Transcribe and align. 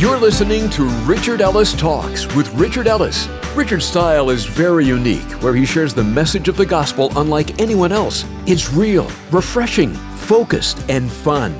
You're 0.00 0.16
listening 0.16 0.70
to 0.70 0.84
Richard 1.04 1.42
Ellis 1.42 1.74
Talks 1.74 2.26
with 2.34 2.50
Richard 2.54 2.86
Ellis. 2.86 3.28
Richard's 3.54 3.84
style 3.84 4.30
is 4.30 4.46
very 4.46 4.86
unique, 4.86 5.30
where 5.42 5.54
he 5.54 5.66
shares 5.66 5.92
the 5.92 6.02
message 6.02 6.48
of 6.48 6.56
the 6.56 6.64
gospel 6.64 7.12
unlike 7.18 7.60
anyone 7.60 7.92
else. 7.92 8.24
It's 8.46 8.72
real, 8.72 9.10
refreshing, 9.30 9.92
focused, 9.92 10.82
and 10.88 11.12
fun. 11.12 11.52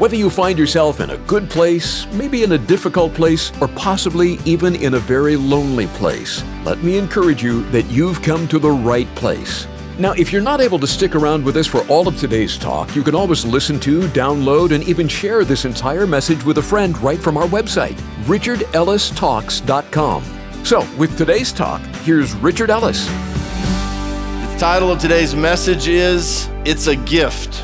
Whether 0.00 0.16
you 0.16 0.28
find 0.28 0.58
yourself 0.58 0.98
in 0.98 1.10
a 1.10 1.18
good 1.18 1.48
place, 1.48 2.04
maybe 2.14 2.42
in 2.42 2.50
a 2.50 2.58
difficult 2.58 3.14
place, 3.14 3.52
or 3.60 3.68
possibly 3.68 4.40
even 4.44 4.74
in 4.74 4.94
a 4.94 4.98
very 4.98 5.36
lonely 5.36 5.86
place, 5.86 6.42
let 6.64 6.82
me 6.82 6.98
encourage 6.98 7.44
you 7.44 7.62
that 7.70 7.84
you've 7.84 8.20
come 8.22 8.48
to 8.48 8.58
the 8.58 8.72
right 8.72 9.06
place. 9.14 9.68
Now, 9.96 10.10
if 10.12 10.32
you're 10.32 10.42
not 10.42 10.60
able 10.60 10.80
to 10.80 10.88
stick 10.88 11.14
around 11.14 11.44
with 11.44 11.56
us 11.56 11.68
for 11.68 11.86
all 11.86 12.08
of 12.08 12.18
today's 12.18 12.58
talk, 12.58 12.96
you 12.96 13.04
can 13.04 13.14
always 13.14 13.44
listen 13.44 13.78
to, 13.80 14.00
download, 14.08 14.74
and 14.74 14.82
even 14.84 15.06
share 15.06 15.44
this 15.44 15.64
entire 15.64 16.04
message 16.04 16.44
with 16.44 16.58
a 16.58 16.62
friend 16.62 16.98
right 16.98 17.20
from 17.20 17.36
our 17.36 17.46
website, 17.46 17.94
richardellistalks.com. 18.24 20.24
So, 20.64 20.80
with 20.96 21.16
today's 21.16 21.52
talk, 21.52 21.80
here's 22.02 22.34
Richard 22.34 22.70
Ellis. 22.70 23.06
The 23.06 24.56
title 24.58 24.90
of 24.90 24.98
today's 24.98 25.36
message 25.36 25.86
is 25.86 26.48
It's 26.64 26.88
a 26.88 26.96
Gift. 26.96 27.62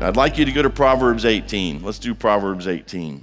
I'd 0.00 0.16
like 0.16 0.38
you 0.38 0.46
to 0.46 0.52
go 0.52 0.62
to 0.62 0.70
Proverbs 0.70 1.26
18. 1.26 1.82
Let's 1.82 1.98
do 1.98 2.14
Proverbs 2.14 2.66
18. 2.66 3.22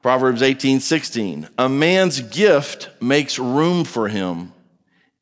Proverbs 0.00 0.42
18, 0.42 0.78
16. 0.78 1.48
A 1.58 1.68
man's 1.68 2.20
gift 2.20 2.88
makes 3.00 3.36
room 3.36 3.82
for 3.82 4.06
him 4.06 4.52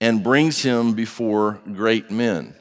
and 0.00 0.22
brings 0.22 0.62
him 0.62 0.94
before 0.94 1.60
great 1.72 2.10
men. 2.10 2.54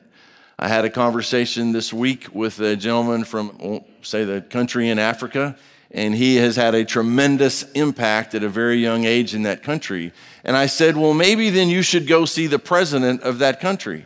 I 0.60 0.68
had 0.68 0.86
a 0.86 0.90
conversation 0.90 1.72
this 1.72 1.94
week 1.94 2.34
with 2.34 2.60
a 2.60 2.76
gentleman 2.76 3.24
from, 3.24 3.84
say, 4.02 4.24
the 4.24 4.42
country 4.42 4.90
in 4.90 4.98
Africa, 4.98 5.56
and 5.92 6.16
he 6.16 6.38
has 6.38 6.56
had 6.56 6.74
a 6.74 6.84
tremendous 6.84 7.64
impact 7.74 8.34
at 8.34 8.44
a 8.44 8.50
very 8.50 8.78
young 8.78 9.06
age 9.06 9.36
in 9.36 9.44
that 9.44 9.62
country. 9.62 10.12
And 10.44 10.58
I 10.58 10.66
said, 10.66 10.98
Well, 10.98 11.14
maybe 11.14 11.50
then 11.50 11.70
you 11.70 11.82
should 11.82 12.08
go 12.08 12.26
see 12.26 12.48
the 12.48 12.60
president 12.60 13.22
of 13.22 13.40
that 13.40 13.60
country 13.60 14.06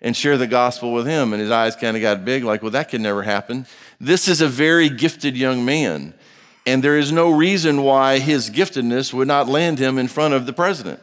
and 0.00 0.16
share 0.16 0.36
the 0.36 0.48
gospel 0.48 0.92
with 0.92 1.06
him. 1.06 1.32
And 1.32 1.40
his 1.40 1.52
eyes 1.52 1.76
kind 1.76 1.96
of 1.96 2.02
got 2.02 2.24
big, 2.24 2.42
like, 2.42 2.62
Well, 2.62 2.72
that 2.72 2.90
could 2.90 3.00
never 3.00 3.22
happen. 3.22 3.66
This 4.00 4.26
is 4.26 4.40
a 4.40 4.48
very 4.48 4.88
gifted 4.88 5.36
young 5.36 5.64
man, 5.64 6.14
and 6.66 6.82
there 6.82 6.98
is 6.98 7.12
no 7.12 7.30
reason 7.30 7.82
why 7.82 8.18
his 8.18 8.50
giftedness 8.50 9.14
would 9.14 9.28
not 9.28 9.46
land 9.46 9.78
him 9.78 9.98
in 9.98 10.08
front 10.08 10.34
of 10.34 10.46
the 10.46 10.52
president. 10.52 11.00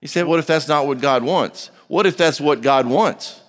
He 0.00 0.06
said, 0.06 0.26
What 0.26 0.38
if 0.38 0.46
that's 0.46 0.68
not 0.68 0.86
what 0.86 1.00
God 1.00 1.22
wants? 1.22 1.70
What 1.88 2.06
if 2.06 2.16
that's 2.16 2.40
what 2.40 2.62
God 2.62 2.86
wants? 2.86 3.40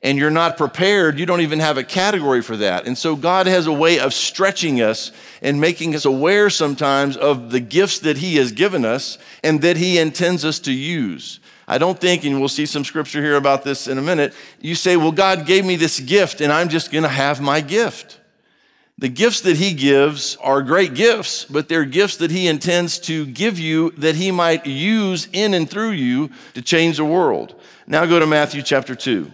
And 0.00 0.16
you're 0.16 0.30
not 0.30 0.56
prepared, 0.56 1.18
you 1.18 1.26
don't 1.26 1.40
even 1.40 1.58
have 1.58 1.76
a 1.76 1.82
category 1.82 2.40
for 2.40 2.56
that. 2.58 2.86
And 2.86 2.96
so 2.96 3.16
God 3.16 3.48
has 3.48 3.66
a 3.66 3.72
way 3.72 3.98
of 3.98 4.14
stretching 4.14 4.80
us 4.80 5.10
and 5.42 5.60
making 5.60 5.94
us 5.96 6.04
aware 6.04 6.50
sometimes 6.50 7.16
of 7.16 7.50
the 7.50 7.58
gifts 7.58 7.98
that 8.00 8.18
He 8.18 8.36
has 8.36 8.52
given 8.52 8.84
us 8.84 9.18
and 9.42 9.60
that 9.62 9.76
He 9.76 9.98
intends 9.98 10.44
us 10.44 10.60
to 10.60 10.72
use. 10.72 11.40
I 11.66 11.78
don't 11.78 12.00
think, 12.00 12.24
and 12.24 12.38
we'll 12.38 12.48
see 12.48 12.64
some 12.64 12.84
scripture 12.84 13.22
here 13.22 13.36
about 13.36 13.64
this 13.64 13.88
in 13.88 13.98
a 13.98 14.02
minute, 14.02 14.34
you 14.60 14.74
say, 14.74 14.96
Well, 14.96 15.12
God 15.12 15.46
gave 15.46 15.64
me 15.64 15.76
this 15.76 15.98
gift 16.00 16.40
and 16.40 16.52
I'm 16.52 16.68
just 16.68 16.92
gonna 16.92 17.08
have 17.08 17.40
my 17.40 17.60
gift. 17.60 18.17
The 19.00 19.08
gifts 19.08 19.42
that 19.42 19.58
he 19.58 19.74
gives 19.74 20.34
are 20.36 20.60
great 20.60 20.94
gifts, 20.94 21.44
but 21.44 21.68
they're 21.68 21.84
gifts 21.84 22.16
that 22.16 22.32
he 22.32 22.48
intends 22.48 22.98
to 23.00 23.26
give 23.26 23.56
you 23.56 23.90
that 23.92 24.16
he 24.16 24.32
might 24.32 24.66
use 24.66 25.28
in 25.32 25.54
and 25.54 25.70
through 25.70 25.92
you 25.92 26.30
to 26.54 26.62
change 26.62 26.96
the 26.96 27.04
world. 27.04 27.54
Now 27.86 28.06
go 28.06 28.18
to 28.18 28.26
Matthew 28.26 28.60
chapter 28.60 28.96
2. 28.96 29.30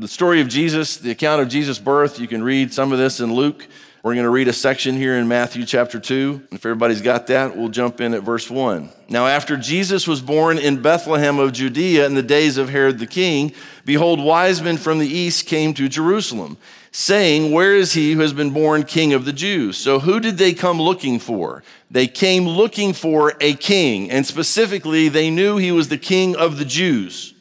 The 0.00 0.08
story 0.08 0.40
of 0.40 0.48
Jesus, 0.48 0.96
the 0.96 1.12
account 1.12 1.40
of 1.40 1.48
Jesus' 1.48 1.78
birth, 1.78 2.18
you 2.18 2.26
can 2.26 2.42
read 2.42 2.74
some 2.74 2.90
of 2.90 2.98
this 2.98 3.20
in 3.20 3.32
Luke. 3.32 3.64
We're 4.02 4.14
going 4.14 4.24
to 4.24 4.30
read 4.30 4.48
a 4.48 4.52
section 4.52 4.96
here 4.96 5.14
in 5.14 5.28
Matthew 5.28 5.64
chapter 5.64 6.00
2. 6.00 6.48
If 6.50 6.66
everybody's 6.66 7.00
got 7.00 7.28
that, 7.28 7.56
we'll 7.56 7.68
jump 7.68 8.00
in 8.00 8.12
at 8.12 8.22
verse 8.22 8.50
1. 8.50 8.90
Now, 9.08 9.28
after 9.28 9.56
Jesus 9.56 10.08
was 10.08 10.20
born 10.20 10.58
in 10.58 10.82
Bethlehem 10.82 11.38
of 11.38 11.52
Judea 11.52 12.04
in 12.04 12.14
the 12.14 12.22
days 12.22 12.58
of 12.58 12.70
Herod 12.70 12.98
the 12.98 13.06
king, 13.06 13.54
behold, 13.84 14.20
wise 14.20 14.60
men 14.60 14.78
from 14.78 14.98
the 14.98 15.06
east 15.06 15.46
came 15.46 15.72
to 15.74 15.88
Jerusalem 15.88 16.58
saying, 16.94 17.50
Where 17.50 17.74
is 17.74 17.92
he 17.92 18.12
who 18.12 18.20
has 18.20 18.32
been 18.32 18.50
born 18.50 18.84
king 18.84 19.12
of 19.12 19.24
the 19.24 19.32
Jews? 19.32 19.76
So, 19.76 19.98
who 19.98 20.20
did 20.20 20.38
they 20.38 20.54
come 20.54 20.80
looking 20.80 21.18
for? 21.18 21.64
They 21.90 22.06
came 22.06 22.46
looking 22.46 22.92
for 22.92 23.34
a 23.40 23.54
king, 23.54 24.10
and 24.10 24.24
specifically, 24.24 25.08
they 25.08 25.28
knew 25.28 25.56
he 25.56 25.72
was 25.72 25.88
the 25.88 25.98
king 25.98 26.36
of 26.36 26.56
the 26.56 26.64
Jews. 26.64 27.34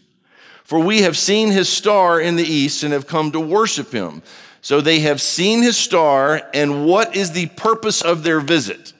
For 0.63 0.79
we 0.79 1.03
have 1.03 1.15
seen 1.15 1.51
his 1.51 1.69
star 1.69 2.19
in 2.19 2.35
the 2.35 2.43
east 2.43 2.81
and 2.83 2.93
have 2.93 3.05
come 3.05 3.31
to 3.31 3.39
worship 3.39 3.91
him. 3.91 4.23
So, 4.61 4.81
they 4.81 5.01
have 5.01 5.21
seen 5.21 5.61
his 5.61 5.77
star, 5.77 6.41
and 6.53 6.85
what 6.87 7.15
is 7.15 7.31
the 7.31 7.45
purpose 7.47 8.01
of 8.01 8.23
their 8.23 8.39
visit? 8.39 8.93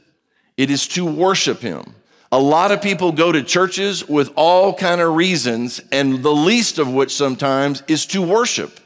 It 0.56 0.70
is 0.70 0.88
to 0.90 1.03
worship 1.03 1.62
him. 1.62 1.96
A 2.31 2.40
lot 2.40 2.72
of 2.72 2.81
people 2.81 3.12
go 3.12 3.31
to 3.31 3.41
churches 3.41 4.08
with 4.08 4.31
all 4.35 4.75
kind 4.75 5.02
of 5.02 5.16
reasons, 5.16 5.81
and 5.91 6.22
the 6.22 6.31
least 6.34 6.78
of 6.78 6.94
which 6.94 7.16
sometimes 7.16 7.81
is 7.88 8.06
to 8.08 8.22
worship. 8.22 8.80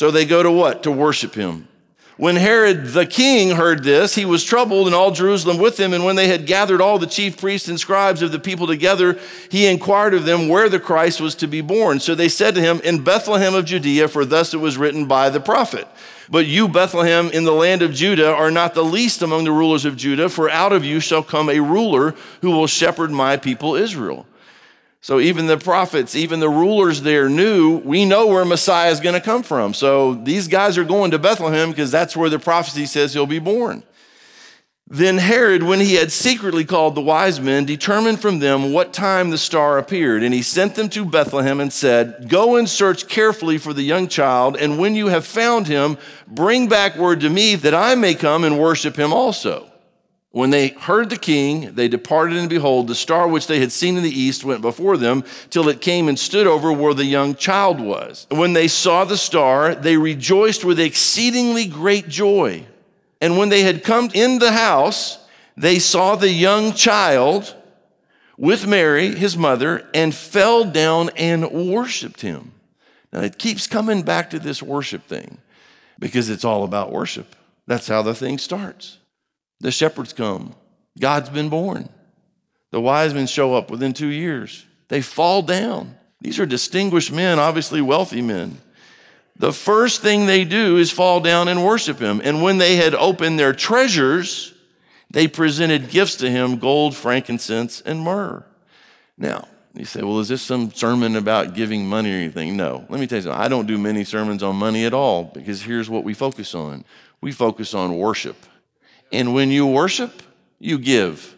So 0.00 0.10
they 0.10 0.24
go 0.24 0.42
to 0.42 0.50
what? 0.50 0.84
To 0.84 0.90
worship 0.90 1.34
him. 1.34 1.68
When 2.16 2.34
Herod 2.34 2.86
the 2.86 3.04
king 3.04 3.50
heard 3.50 3.84
this, 3.84 4.14
he 4.14 4.24
was 4.24 4.42
troubled, 4.42 4.86
and 4.86 4.96
all 4.96 5.10
Jerusalem 5.10 5.58
with 5.58 5.78
him. 5.78 5.92
And 5.92 6.06
when 6.06 6.16
they 6.16 6.26
had 6.26 6.46
gathered 6.46 6.80
all 6.80 6.98
the 6.98 7.06
chief 7.06 7.36
priests 7.36 7.68
and 7.68 7.78
scribes 7.78 8.22
of 8.22 8.32
the 8.32 8.38
people 8.38 8.66
together, 8.66 9.18
he 9.50 9.66
inquired 9.66 10.14
of 10.14 10.24
them 10.24 10.48
where 10.48 10.70
the 10.70 10.80
Christ 10.80 11.20
was 11.20 11.34
to 11.34 11.46
be 11.46 11.60
born. 11.60 12.00
So 12.00 12.14
they 12.14 12.30
said 12.30 12.54
to 12.54 12.62
him, 12.62 12.80
In 12.82 13.04
Bethlehem 13.04 13.54
of 13.54 13.66
Judea, 13.66 14.08
for 14.08 14.24
thus 14.24 14.54
it 14.54 14.56
was 14.56 14.78
written 14.78 15.04
by 15.04 15.28
the 15.28 15.38
prophet. 15.38 15.86
But 16.30 16.46
you, 16.46 16.66
Bethlehem, 16.66 17.28
in 17.28 17.44
the 17.44 17.52
land 17.52 17.82
of 17.82 17.92
Judah, 17.92 18.32
are 18.32 18.50
not 18.50 18.72
the 18.72 18.82
least 18.82 19.20
among 19.20 19.44
the 19.44 19.52
rulers 19.52 19.84
of 19.84 19.98
Judah, 19.98 20.30
for 20.30 20.48
out 20.48 20.72
of 20.72 20.82
you 20.82 21.00
shall 21.00 21.22
come 21.22 21.50
a 21.50 21.60
ruler 21.60 22.14
who 22.40 22.52
will 22.52 22.66
shepherd 22.66 23.10
my 23.10 23.36
people 23.36 23.74
Israel. 23.74 24.26
So 25.02 25.18
even 25.18 25.46
the 25.46 25.56
prophets, 25.56 26.14
even 26.14 26.40
the 26.40 26.48
rulers 26.48 27.00
there 27.02 27.28
knew 27.28 27.78
we 27.78 28.04
know 28.04 28.26
where 28.26 28.44
Messiah 28.44 28.90
is 28.90 29.00
going 29.00 29.14
to 29.14 29.20
come 29.20 29.42
from. 29.42 29.72
So 29.72 30.14
these 30.14 30.46
guys 30.46 30.76
are 30.76 30.84
going 30.84 31.12
to 31.12 31.18
Bethlehem 31.18 31.70
because 31.70 31.90
that's 31.90 32.16
where 32.16 32.28
the 32.28 32.38
prophecy 32.38 32.84
says 32.84 33.14
he'll 33.14 33.26
be 33.26 33.38
born. 33.38 33.82
Then 34.92 35.18
Herod, 35.18 35.62
when 35.62 35.78
he 35.78 35.94
had 35.94 36.10
secretly 36.10 36.64
called 36.64 36.96
the 36.96 37.00
wise 37.00 37.40
men, 37.40 37.64
determined 37.64 38.20
from 38.20 38.40
them 38.40 38.72
what 38.72 38.92
time 38.92 39.30
the 39.30 39.38
star 39.38 39.78
appeared. 39.78 40.24
And 40.24 40.34
he 40.34 40.42
sent 40.42 40.74
them 40.74 40.88
to 40.90 41.04
Bethlehem 41.04 41.60
and 41.60 41.72
said, 41.72 42.28
Go 42.28 42.56
and 42.56 42.68
search 42.68 43.06
carefully 43.06 43.56
for 43.56 43.72
the 43.72 43.84
young 43.84 44.08
child, 44.08 44.56
and 44.56 44.80
when 44.80 44.96
you 44.96 45.06
have 45.06 45.24
found 45.24 45.68
him, 45.68 45.96
bring 46.26 46.68
back 46.68 46.96
word 46.96 47.20
to 47.20 47.30
me 47.30 47.54
that 47.54 47.72
I 47.72 47.94
may 47.94 48.16
come 48.16 48.42
and 48.42 48.58
worship 48.58 48.96
him 48.96 49.12
also. 49.12 49.69
When 50.32 50.50
they 50.50 50.68
heard 50.68 51.10
the 51.10 51.16
king, 51.16 51.74
they 51.74 51.88
departed, 51.88 52.36
and 52.36 52.48
behold, 52.48 52.86
the 52.86 52.94
star 52.94 53.26
which 53.26 53.48
they 53.48 53.58
had 53.58 53.72
seen 53.72 53.96
in 53.96 54.04
the 54.04 54.20
east 54.20 54.44
went 54.44 54.62
before 54.62 54.96
them 54.96 55.24
till 55.50 55.68
it 55.68 55.80
came 55.80 56.08
and 56.08 56.16
stood 56.16 56.46
over 56.46 56.72
where 56.72 56.94
the 56.94 57.04
young 57.04 57.34
child 57.34 57.80
was. 57.80 58.28
When 58.30 58.52
they 58.52 58.68
saw 58.68 59.04
the 59.04 59.16
star, 59.16 59.74
they 59.74 59.96
rejoiced 59.96 60.64
with 60.64 60.78
exceedingly 60.78 61.66
great 61.66 62.08
joy. 62.08 62.64
And 63.20 63.38
when 63.38 63.48
they 63.48 63.62
had 63.62 63.82
come 63.82 64.08
in 64.14 64.38
the 64.38 64.52
house, 64.52 65.18
they 65.56 65.80
saw 65.80 66.14
the 66.14 66.30
young 66.30 66.74
child 66.74 67.56
with 68.38 68.68
Mary, 68.68 69.12
his 69.14 69.36
mother, 69.36 69.86
and 69.92 70.14
fell 70.14 70.64
down 70.64 71.10
and 71.16 71.50
worshiped 71.50 72.20
him. 72.20 72.52
Now 73.12 73.20
it 73.20 73.36
keeps 73.36 73.66
coming 73.66 74.02
back 74.02 74.30
to 74.30 74.38
this 74.38 74.62
worship 74.62 75.08
thing 75.08 75.38
because 75.98 76.30
it's 76.30 76.44
all 76.44 76.62
about 76.62 76.92
worship. 76.92 77.34
That's 77.66 77.88
how 77.88 78.02
the 78.02 78.14
thing 78.14 78.38
starts. 78.38 78.99
The 79.60 79.70
shepherds 79.70 80.12
come. 80.12 80.54
God's 80.98 81.30
been 81.30 81.48
born. 81.48 81.88
The 82.70 82.80
wise 82.80 83.14
men 83.14 83.26
show 83.26 83.54
up 83.54 83.70
within 83.70 83.92
two 83.92 84.08
years. 84.08 84.64
They 84.88 85.02
fall 85.02 85.42
down. 85.42 85.96
These 86.20 86.38
are 86.38 86.46
distinguished 86.46 87.12
men, 87.12 87.38
obviously 87.38 87.80
wealthy 87.80 88.22
men. 88.22 88.58
The 89.36 89.52
first 89.52 90.02
thing 90.02 90.26
they 90.26 90.44
do 90.44 90.76
is 90.76 90.90
fall 90.90 91.20
down 91.20 91.48
and 91.48 91.64
worship 91.64 91.98
him. 91.98 92.20
And 92.22 92.42
when 92.42 92.58
they 92.58 92.76
had 92.76 92.94
opened 92.94 93.38
their 93.38 93.54
treasures, 93.54 94.52
they 95.10 95.26
presented 95.28 95.88
gifts 95.88 96.16
to 96.16 96.30
him 96.30 96.58
gold, 96.58 96.94
frankincense, 96.94 97.80
and 97.80 98.00
myrrh. 98.00 98.44
Now, 99.16 99.48
you 99.74 99.84
say, 99.84 100.02
well, 100.02 100.18
is 100.18 100.28
this 100.28 100.42
some 100.42 100.72
sermon 100.72 101.16
about 101.16 101.54
giving 101.54 101.86
money 101.86 102.12
or 102.12 102.16
anything? 102.16 102.56
No. 102.56 102.84
Let 102.88 103.00
me 103.00 103.06
tell 103.06 103.16
you 103.16 103.22
something. 103.22 103.40
I 103.40 103.48
don't 103.48 103.66
do 103.66 103.78
many 103.78 104.04
sermons 104.04 104.42
on 104.42 104.56
money 104.56 104.84
at 104.84 104.92
all 104.92 105.24
because 105.24 105.62
here's 105.62 105.88
what 105.88 106.04
we 106.04 106.12
focus 106.12 106.54
on 106.54 106.84
we 107.22 107.32
focus 107.32 107.74
on 107.74 107.96
worship. 107.98 108.36
And 109.12 109.34
when 109.34 109.50
you 109.50 109.66
worship, 109.66 110.22
you 110.58 110.78
give. 110.78 111.36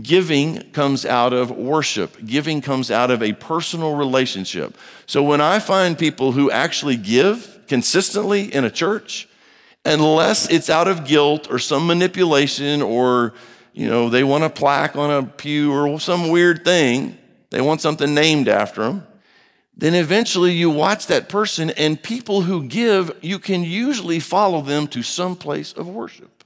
Giving 0.00 0.70
comes 0.70 1.04
out 1.04 1.32
of 1.32 1.50
worship. 1.50 2.24
Giving 2.24 2.60
comes 2.60 2.90
out 2.90 3.10
of 3.10 3.22
a 3.22 3.32
personal 3.32 3.96
relationship. 3.96 4.76
So 5.06 5.22
when 5.22 5.40
I 5.40 5.58
find 5.58 5.98
people 5.98 6.32
who 6.32 6.50
actually 6.50 6.96
give 6.96 7.60
consistently 7.66 8.54
in 8.54 8.64
a 8.64 8.70
church, 8.70 9.28
unless 9.84 10.48
it's 10.48 10.70
out 10.70 10.86
of 10.86 11.04
guilt 11.04 11.48
or 11.50 11.58
some 11.58 11.86
manipulation 11.86 12.82
or 12.82 13.32
you 13.72 13.88
know 13.88 14.08
they 14.10 14.22
want 14.22 14.44
a 14.44 14.50
plaque 14.50 14.96
on 14.96 15.10
a 15.10 15.26
pew 15.26 15.72
or 15.72 15.98
some 15.98 16.28
weird 16.28 16.64
thing, 16.64 17.18
they 17.50 17.60
want 17.60 17.80
something 17.80 18.14
named 18.14 18.46
after 18.46 18.82
them, 18.82 19.06
then 19.76 19.94
eventually 19.94 20.52
you 20.52 20.70
watch 20.70 21.06
that 21.06 21.28
person 21.28 21.70
and 21.70 22.00
people 22.00 22.42
who 22.42 22.64
give, 22.64 23.16
you 23.22 23.38
can 23.38 23.64
usually 23.64 24.20
follow 24.20 24.60
them 24.60 24.86
to 24.88 25.02
some 25.02 25.34
place 25.34 25.72
of 25.72 25.88
worship. 25.88 26.39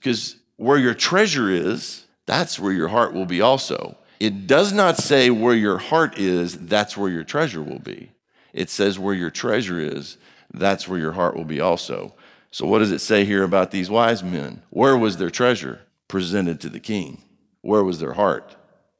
Because 0.00 0.36
where 0.56 0.78
your 0.78 0.94
treasure 0.94 1.50
is, 1.50 2.06
that's 2.26 2.58
where 2.58 2.72
your 2.72 2.88
heart 2.88 3.12
will 3.12 3.26
be 3.26 3.40
also. 3.40 3.96
It 4.18 4.46
does 4.46 4.72
not 4.72 4.96
say 4.96 5.30
where 5.30 5.54
your 5.54 5.78
heart 5.78 6.18
is, 6.18 6.56
that's 6.58 6.96
where 6.96 7.10
your 7.10 7.24
treasure 7.24 7.62
will 7.62 7.78
be. 7.78 8.10
It 8.52 8.68
says 8.70 8.98
where 8.98 9.14
your 9.14 9.30
treasure 9.30 9.78
is, 9.78 10.16
that's 10.52 10.88
where 10.88 10.98
your 10.98 11.12
heart 11.12 11.36
will 11.36 11.44
be 11.44 11.60
also. 11.60 12.14
So, 12.50 12.66
what 12.66 12.80
does 12.80 12.90
it 12.90 13.00
say 13.00 13.24
here 13.24 13.44
about 13.44 13.70
these 13.70 13.88
wise 13.88 14.22
men? 14.22 14.62
Where 14.70 14.96
was 14.96 15.16
their 15.16 15.30
treasure? 15.30 15.80
Presented 16.08 16.60
to 16.60 16.68
the 16.68 16.80
king. 16.80 17.22
Where 17.60 17.84
was 17.84 18.00
their 18.00 18.14
heart? 18.14 18.56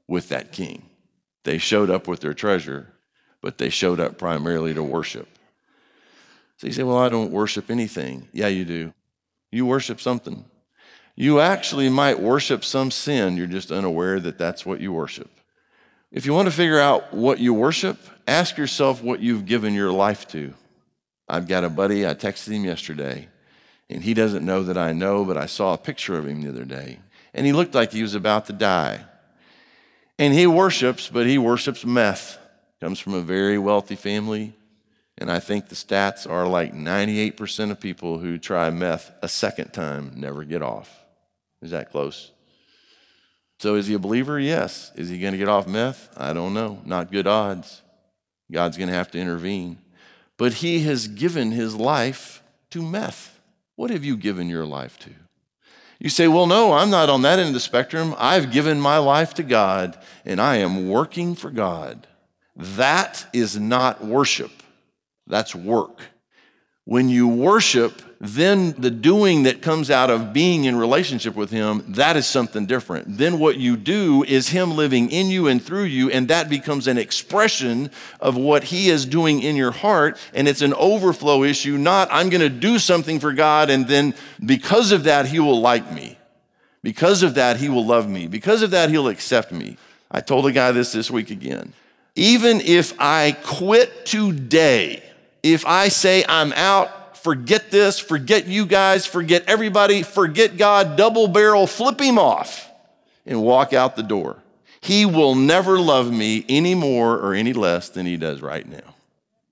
With 0.07 0.29
that 0.29 0.53
king. 0.53 0.89
They 1.45 1.59
showed 1.59 1.91
up 1.91 2.07
with 2.07 2.21
their 2.21 2.35
treasure, 2.35 2.93
but 3.41 3.59
they 3.59 3.71
showed 3.71 3.99
up 3.99 4.19
primarily 4.19 4.75
to 4.75 4.83
worship. 4.83 5.29
So 6.59 6.67
you 6.67 6.73
say, 6.73 6.83
Well, 6.83 6.99
I 6.99 7.09
don't 7.09 7.33
worship 7.33 7.71
anything. 7.71 8.29
Yeah, 8.33 8.49
you 8.49 8.65
do. 8.65 8.93
You 9.51 9.67
worship 9.67 10.01
something. 10.01 10.45
You 11.21 11.39
actually 11.39 11.91
might 11.91 12.19
worship 12.19 12.65
some 12.65 12.91
sin, 12.91 13.37
you're 13.37 13.47
just 13.47 13.71
unaware 13.71 14.19
that 14.21 14.39
that's 14.39 14.65
what 14.65 14.81
you 14.81 14.91
worship. 14.91 15.29
If 16.11 16.25
you 16.25 16.33
want 16.33 16.47
to 16.47 16.51
figure 16.51 16.81
out 16.81 17.13
what 17.13 17.39
you 17.39 17.53
worship, 17.53 17.99
ask 18.27 18.57
yourself 18.57 19.03
what 19.03 19.21
you've 19.21 19.45
given 19.45 19.75
your 19.75 19.93
life 19.93 20.27
to. 20.29 20.55
I've 21.29 21.47
got 21.47 21.63
a 21.63 21.69
buddy, 21.69 22.07
I 22.07 22.15
texted 22.15 22.53
him 22.53 22.65
yesterday, 22.65 23.29
and 23.91 24.03
he 24.03 24.15
doesn't 24.15 24.47
know 24.47 24.63
that 24.63 24.79
I 24.79 24.95
know, 24.95 25.27
but 25.27 25.37
I 25.37 25.45
saw 25.45 25.75
a 25.75 25.77
picture 25.77 26.17
of 26.17 26.27
him 26.27 26.41
the 26.41 26.49
other 26.49 26.65
day, 26.65 27.01
and 27.35 27.45
he 27.45 27.53
looked 27.53 27.75
like 27.75 27.93
he 27.93 28.01
was 28.01 28.15
about 28.15 28.47
to 28.47 28.55
die. 28.55 29.05
And 30.19 30.33
he 30.33 30.47
worships, 30.47 31.11
but 31.13 31.27
he 31.27 31.37
worships 31.37 31.85
meth. 31.85 32.39
Comes 32.81 32.99
from 32.99 33.13
a 33.13 33.21
very 33.21 33.59
wealthy 33.59 33.95
family, 33.95 34.55
and 35.19 35.31
I 35.31 35.39
think 35.39 35.69
the 35.69 35.75
stats 35.75 36.27
are 36.27 36.49
like 36.49 36.73
98% 36.73 37.71
of 37.71 37.79
people 37.79 38.21
who 38.21 38.39
try 38.39 38.71
meth 38.71 39.13
a 39.21 39.29
second 39.29 39.75
time 39.75 40.13
never 40.17 40.45
get 40.45 40.63
off. 40.63 41.00
Is 41.63 41.71
that 41.71 41.91
close? 41.91 42.31
So 43.59 43.75
is 43.75 43.87
he 43.87 43.95
a 43.95 43.99
believer? 43.99 44.41
Yes. 44.41 44.91
Is 44.95 45.09
he 45.09 45.19
going 45.19 45.33
to 45.33 45.39
get 45.39 45.49
off 45.49 45.67
meth? 45.67 46.09
I 46.17 46.33
don't 46.33 46.55
know. 46.55 46.81
Not 46.85 47.13
good 47.13 47.27
odds. 47.27 47.83
God's 48.51 48.77
going 48.77 48.89
to 48.89 48.95
have 48.95 49.11
to 49.13 49.19
intervene 49.19 49.79
but 50.41 50.55
he 50.55 50.85
has 50.85 51.07
given 51.07 51.51
his 51.51 51.77
life 51.77 52.43
to 52.71 52.81
meth. 52.81 53.39
What 53.77 53.91
have 53.91 54.07
you 54.07 54.17
given 54.17 54.49
your 54.49 54.65
life 54.65 54.99
to? 55.01 55.11
You 55.99 56.09
say, 56.09 56.29
Well, 56.29 56.47
no, 56.47 56.73
I'm 56.73 56.89
not 56.89 57.11
on 57.11 57.21
that 57.23 57.39
end 57.39 57.49
of 57.49 57.53
the 57.53 57.61
spectrum. 57.61 58.15
I've 58.17 58.51
given 58.51 58.81
my 58.81 58.97
life 58.97 59.35
to 59.35 59.43
God 59.43 59.99
and 60.25 60.41
I 60.41 60.57
am 60.57 60.89
working 60.89 61.35
for 61.35 61.51
God. 61.51 62.07
That 62.57 63.27
is 63.35 63.61
not 63.61 64.03
worship, 64.03 64.51
that's 65.27 65.55
work. 65.55 66.01
When 66.87 67.11
you 67.11 67.29
worship, 67.29 68.01
then 68.23 68.73
the 68.73 68.91
doing 68.91 69.45
that 69.45 69.63
comes 69.63 69.91
out 69.91 70.11
of 70.11 70.35
being 70.35 70.65
in 70.65 70.77
relationship 70.77 71.35
with 71.35 71.51
Him, 71.51 71.83
that 71.89 72.19
is 72.19 72.27
something 72.27 72.67
different. 72.67 73.17
Then 73.17 73.39
what 73.39 73.57
you 73.57 73.79
do 73.79 74.25
is 74.25 74.51
Him 74.51 74.77
living 74.77 75.11
in 75.11 75.29
you 75.29 75.47
and 75.47 75.63
through 75.63 75.85
you, 75.85 76.11
and 76.11 76.29
that 76.29 76.51
becomes 76.51 76.87
an 76.87 76.99
expression 76.99 77.91
of 78.21 78.37
what 78.37 78.65
He 78.65 78.91
is 78.91 79.07
doing 79.07 79.41
in 79.41 79.57
your 79.57 79.71
heart. 79.71 80.19
And 80.35 80.47
it's 80.47 80.61
an 80.61 80.75
overflow 80.75 81.45
issue, 81.45 81.79
not 81.79 82.09
I'm 82.13 82.29
going 82.29 82.43
to 82.43 82.51
do 82.51 82.79
something 82.79 83.21
for 83.21 83.33
God, 83.33 83.71
and 83.71 83.89
then 83.89 84.15
because 84.45 84.93
of 84.93 85.05
that, 85.05 85.25
He 85.25 85.41
will 85.41 85.61
like 85.61 85.91
me. 85.91 86.19
Because 86.83 87.23
of 87.23 87.37
that, 87.37 87.57
He 87.57 87.71
will 87.71 87.87
love 87.87 88.07
me. 88.07 88.27
Because 88.27 88.61
of 88.61 88.71
that, 88.73 88.91
He'll 88.91 89.09
accept 89.09 89.51
me. 89.51 89.79
I 90.11 90.21
told 90.21 90.47
a 90.47 90.53
guy 90.53 90.73
this 90.73 90.93
this 90.93 91.11
week 91.11 91.31
again. 91.31 91.73
Even 92.17 92.61
if 92.61 92.93
I 92.99 93.35
quit 93.45 94.05
today, 94.05 95.03
if 95.43 95.65
I 95.65 95.89
say 95.89 96.23
I'm 96.29 96.53
out, 96.53 96.91
forget 97.23 97.71
this, 97.71 97.99
forget 97.99 98.47
you 98.47 98.67
guys, 98.67 99.07
forget 99.07 99.45
everybody, 99.47 100.03
forget 100.03 100.57
God, 100.57 100.97
double 100.97 101.29
barrel, 101.29 101.67
flip 101.67 102.01
him 102.01 102.19
off, 102.19 102.71
and 103.27 103.43
walk 103.43 103.73
out 103.73 103.97
the 103.97 104.03
door. 104.03 104.43
He 104.81 105.05
will 105.05 105.35
never 105.35 105.79
love 105.79 106.11
me 106.11 106.45
any 106.49 106.75
more 106.75 107.19
or 107.19 107.35
any 107.35 107.53
less 107.53 107.89
than 107.89 108.07
he 108.07 108.17
does 108.17 108.41
right 108.41 108.67
now. 108.67 108.95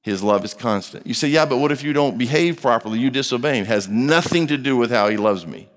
His 0.00 0.22
love 0.22 0.44
is 0.44 0.54
constant. 0.54 1.06
You 1.06 1.12
say, 1.12 1.28
yeah, 1.28 1.44
but 1.44 1.58
what 1.58 1.70
if 1.70 1.82
you 1.82 1.92
don't 1.92 2.16
behave 2.16 2.62
properly? 2.62 2.98
You 2.98 3.10
disobey 3.10 3.58
him. 3.58 3.64
It 3.64 3.68
has 3.68 3.88
nothing 3.88 4.46
to 4.46 4.56
do 4.56 4.76
with 4.76 4.90
how 4.90 5.08
he 5.08 5.18
loves 5.18 5.46
me. 5.46 5.68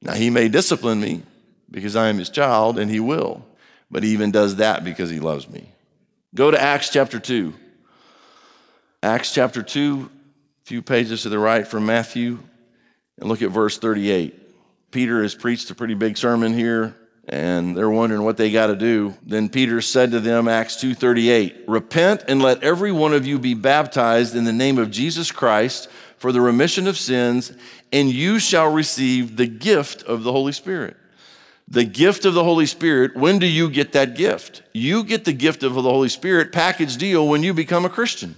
Now, 0.00 0.14
he 0.14 0.30
may 0.30 0.48
discipline 0.48 1.00
me 1.00 1.22
because 1.70 1.94
I 1.94 2.08
am 2.08 2.18
his 2.18 2.30
child, 2.30 2.78
and 2.78 2.90
he 2.90 3.00
will, 3.00 3.44
but 3.90 4.02
he 4.02 4.10
even 4.10 4.30
does 4.30 4.56
that 4.56 4.82
because 4.82 5.10
he 5.10 5.20
loves 5.20 5.48
me. 5.48 5.68
Go 6.34 6.50
to 6.50 6.60
Acts 6.60 6.88
chapter 6.88 7.18
2. 7.18 7.52
Acts 9.02 9.34
chapter 9.34 9.62
2, 9.62 10.10
few 10.66 10.82
pages 10.82 11.22
to 11.22 11.28
the 11.28 11.38
right 11.38 11.64
from 11.64 11.86
Matthew, 11.86 12.40
and 13.20 13.28
look 13.28 13.40
at 13.40 13.50
verse 13.50 13.78
38. 13.78 14.34
Peter 14.90 15.22
has 15.22 15.32
preached 15.32 15.70
a 15.70 15.76
pretty 15.76 15.94
big 15.94 16.18
sermon 16.18 16.52
here, 16.52 16.96
and 17.28 17.76
they're 17.76 17.88
wondering 17.88 18.24
what 18.24 18.36
they 18.36 18.50
got 18.50 18.66
to 18.66 18.74
do. 18.74 19.14
Then 19.22 19.48
Peter 19.48 19.80
said 19.80 20.10
to 20.10 20.18
them, 20.18 20.48
Acts 20.48 20.74
2:38, 20.74 21.54
"Repent 21.68 22.24
and 22.26 22.42
let 22.42 22.64
every 22.64 22.90
one 22.90 23.14
of 23.14 23.24
you 23.24 23.38
be 23.38 23.54
baptized 23.54 24.34
in 24.34 24.42
the 24.42 24.52
name 24.52 24.76
of 24.76 24.90
Jesus 24.90 25.30
Christ 25.30 25.86
for 26.18 26.32
the 26.32 26.40
remission 26.40 26.88
of 26.88 26.98
sins, 26.98 27.52
and 27.92 28.10
you 28.10 28.40
shall 28.40 28.68
receive 28.68 29.36
the 29.36 29.46
gift 29.46 30.02
of 30.02 30.24
the 30.24 30.32
Holy 30.32 30.52
Spirit." 30.52 30.96
The 31.68 31.84
gift 31.84 32.24
of 32.24 32.34
the 32.34 32.42
Holy 32.42 32.66
Spirit, 32.66 33.16
when 33.16 33.38
do 33.38 33.46
you 33.46 33.70
get 33.70 33.92
that 33.92 34.16
gift? 34.16 34.62
You 34.72 35.04
get 35.04 35.26
the 35.26 35.32
gift 35.32 35.62
of 35.62 35.74
the 35.74 35.82
Holy 35.82 36.08
Spirit 36.08 36.50
package 36.50 36.96
deal 36.96 37.28
when 37.28 37.44
you 37.44 37.54
become 37.54 37.84
a 37.84 37.88
Christian. 37.88 38.34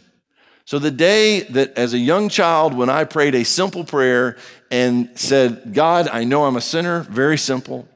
So, 0.69 0.79
the 0.79 0.91
day 0.91 1.41
that 1.45 1.79
as 1.79 1.95
a 1.95 1.99
young 1.99 2.29
child, 2.29 2.75
when 2.75 2.91
I 2.91 3.05
prayed 3.05 3.35
a 3.35 3.43
simple 3.43 3.85
prayer 3.85 4.37
and 4.71 5.09
said, 5.19 5.73
God, 5.73 6.09
I 6.09 6.25
know 6.25 6.45
I'm 6.45 6.57
a 6.57 6.61
sinner, 6.61 7.05
very 7.05 7.39
simple. 7.39 7.89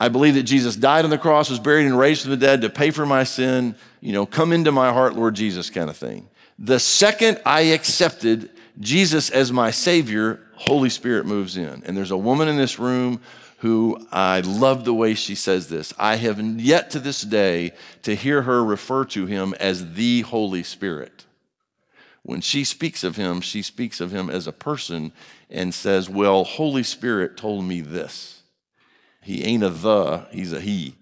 I 0.00 0.08
believe 0.08 0.32
that 0.36 0.44
Jesus 0.44 0.74
died 0.74 1.04
on 1.04 1.10
the 1.10 1.18
cross, 1.18 1.50
was 1.50 1.58
buried, 1.58 1.84
and 1.84 1.98
raised 1.98 2.22
from 2.22 2.30
the 2.30 2.38
dead 2.38 2.62
to 2.62 2.70
pay 2.70 2.92
for 2.92 3.04
my 3.04 3.24
sin. 3.24 3.74
You 4.00 4.14
know, 4.14 4.24
come 4.24 4.54
into 4.54 4.72
my 4.72 4.90
heart, 4.90 5.14
Lord 5.16 5.34
Jesus, 5.34 5.68
kind 5.68 5.90
of 5.90 5.98
thing. 5.98 6.26
The 6.58 6.78
second 6.78 7.42
I 7.44 7.60
accepted 7.60 8.48
Jesus 8.80 9.28
as 9.28 9.52
my 9.52 9.70
Savior, 9.70 10.40
Holy 10.54 10.88
Spirit 10.88 11.26
moves 11.26 11.58
in. 11.58 11.82
And 11.84 11.94
there's 11.94 12.10
a 12.10 12.16
woman 12.16 12.48
in 12.48 12.56
this 12.56 12.78
room 12.78 13.20
who 13.58 13.98
I 14.10 14.40
love 14.40 14.86
the 14.86 14.94
way 14.94 15.12
she 15.12 15.34
says 15.34 15.68
this. 15.68 15.92
I 15.98 16.16
have 16.16 16.40
yet 16.40 16.88
to 16.92 17.00
this 17.00 17.20
day 17.20 17.72
to 18.00 18.14
hear 18.14 18.40
her 18.40 18.64
refer 18.64 19.04
to 19.04 19.26
him 19.26 19.52
as 19.60 19.92
the 19.92 20.22
Holy 20.22 20.62
Spirit. 20.62 21.26
When 22.24 22.40
she 22.40 22.64
speaks 22.64 23.04
of 23.04 23.16
him, 23.16 23.42
she 23.42 23.60
speaks 23.60 24.00
of 24.00 24.10
him 24.10 24.30
as 24.30 24.46
a 24.46 24.52
person 24.52 25.12
and 25.50 25.74
says, 25.74 26.08
Well, 26.08 26.44
Holy 26.44 26.82
Spirit 26.82 27.36
told 27.36 27.64
me 27.64 27.82
this. 27.82 28.42
He 29.22 29.44
ain't 29.44 29.62
a 29.62 29.68
the, 29.68 30.26
he's 30.30 30.52
a 30.52 30.60
he. 30.60 30.96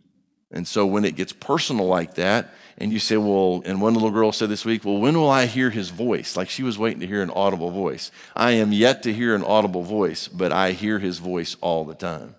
And 0.50 0.66
so 0.66 0.84
when 0.84 1.04
it 1.04 1.14
gets 1.14 1.32
personal 1.32 1.86
like 1.86 2.16
that, 2.16 2.50
and 2.76 2.92
you 2.92 2.98
say, 2.98 3.16
Well, 3.16 3.62
and 3.64 3.80
one 3.80 3.94
little 3.94 4.10
girl 4.10 4.32
said 4.32 4.48
this 4.48 4.64
week, 4.64 4.84
Well, 4.84 4.98
when 4.98 5.16
will 5.16 5.30
I 5.30 5.46
hear 5.46 5.70
his 5.70 5.90
voice? 5.90 6.36
Like 6.36 6.50
she 6.50 6.64
was 6.64 6.76
waiting 6.76 6.98
to 7.00 7.06
hear 7.06 7.22
an 7.22 7.30
audible 7.30 7.70
voice. 7.70 8.10
I 8.34 8.52
am 8.52 8.72
yet 8.72 9.04
to 9.04 9.12
hear 9.12 9.36
an 9.36 9.44
audible 9.44 9.84
voice, 9.84 10.26
but 10.26 10.52
I 10.52 10.72
hear 10.72 10.98
his 10.98 11.18
voice 11.18 11.56
all 11.60 11.84
the 11.84 11.94
time. 11.94 12.34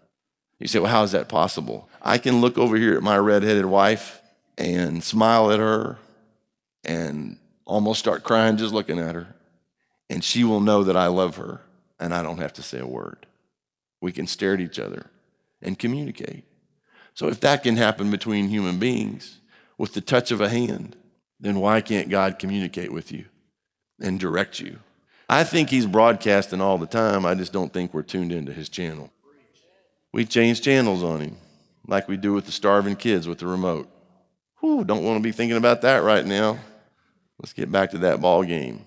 You 0.60 0.68
say, 0.68 0.80
Well, 0.80 0.92
how 0.92 1.04
is 1.04 1.13
that 1.13 1.30
possible? 1.30 1.88
I 2.02 2.18
can 2.18 2.42
look 2.42 2.58
over 2.58 2.75
here 2.75 2.98
at 2.98 3.04
my 3.04 3.18
redheaded 3.18 3.66
wife 3.66 4.22
and 4.58 5.02
smile 5.02 5.52
at 5.52 5.60
her 5.60 5.98
and 6.84 7.38
almost 7.65 8.00
start 8.00 8.24
crying 8.24 8.58
just 8.58 8.74
looking 8.74 9.00
at 9.00 9.15
her. 9.15 9.36
And 10.10 10.24
she 10.24 10.43
will 10.43 10.60
know 10.60 10.84
that 10.84 10.98
I 10.98 11.08
love 11.08 11.38
her 11.38 11.62
and 12.00 12.13
I 12.13 12.22
don't 12.24 12.39
have 12.39 12.53
to 12.53 12.63
say 12.63 12.79
a 12.79 12.86
word. 12.86 13.25
We 14.01 14.12
can 14.12 14.27
stare 14.27 14.53
at 14.53 14.62
each 14.62 14.79
other 14.79 15.10
and 15.62 15.79
communicate. 15.79 16.43
So 17.13 17.27
if 17.27 17.39
that 17.41 17.63
can 17.63 17.77
happen 17.77 18.12
between 18.12 18.50
human 18.50 18.79
beings 18.79 19.39
with 19.77 19.93
the 19.93 20.01
touch 20.01 20.32
of 20.32 20.41
a 20.41 20.50
hand, 20.50 20.96
then 21.39 21.60
why 21.60 21.82
can't 21.82 22.10
God 22.10 22.39
communicate 22.39 22.91
with 22.91 23.12
you 23.12 23.25
and 24.01 24.20
direct 24.20 24.60
you? 24.60 24.79
I 25.29 25.43
think 25.43 25.70
He's 25.70 25.86
broadcasting 25.86 26.62
all 26.62 26.77
the 26.77 26.86
time. 26.86 27.25
I 27.25 27.34
just 27.36 27.53
don't 27.53 27.72
think 27.72 27.93
we're 27.93 28.03
tuned 28.03 28.32
into 28.32 28.51
His 28.51 28.70
channel. 28.70 29.12
We 30.12 30.25
change 30.25 30.62
channels 30.62 31.03
on 31.03 31.22
Him 31.22 31.38
like 31.88 32.08
we 32.08 32.17
do 32.17 32.34
with 32.34 32.46
the 32.46 32.51
starving 32.51 32.96
kids 32.96 33.27
with 33.27 33.39
the 33.39 33.48
remote. 33.48 33.89
Whew, 34.60 34.84
don't 34.84 35.03
want 35.03 35.17
to 35.17 35.24
be 35.24 35.32
thinking 35.32 35.58
about 35.58 35.82
that 35.82 36.03
right 36.03 36.25
now. 36.25 36.60
Let's 37.40 37.54
get 37.54 37.72
back 37.72 37.92
to 37.92 37.98
that 38.00 38.22
ball 38.22 38.44
game. 38.44 38.86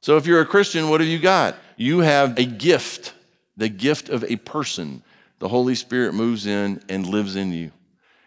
So, 0.00 0.16
if 0.16 0.26
you're 0.26 0.40
a 0.40 0.46
Christian, 0.46 0.90
what 0.90 1.00
have 1.00 1.08
you 1.08 1.18
got? 1.18 1.56
You 1.76 2.00
have 2.00 2.38
a 2.38 2.44
gift, 2.44 3.14
the 3.56 3.68
gift 3.68 4.08
of 4.08 4.24
a 4.24 4.36
person. 4.36 5.02
The 5.38 5.48
Holy 5.48 5.74
Spirit 5.74 6.14
moves 6.14 6.46
in 6.46 6.82
and 6.88 7.06
lives 7.06 7.36
in 7.36 7.52
you. 7.52 7.70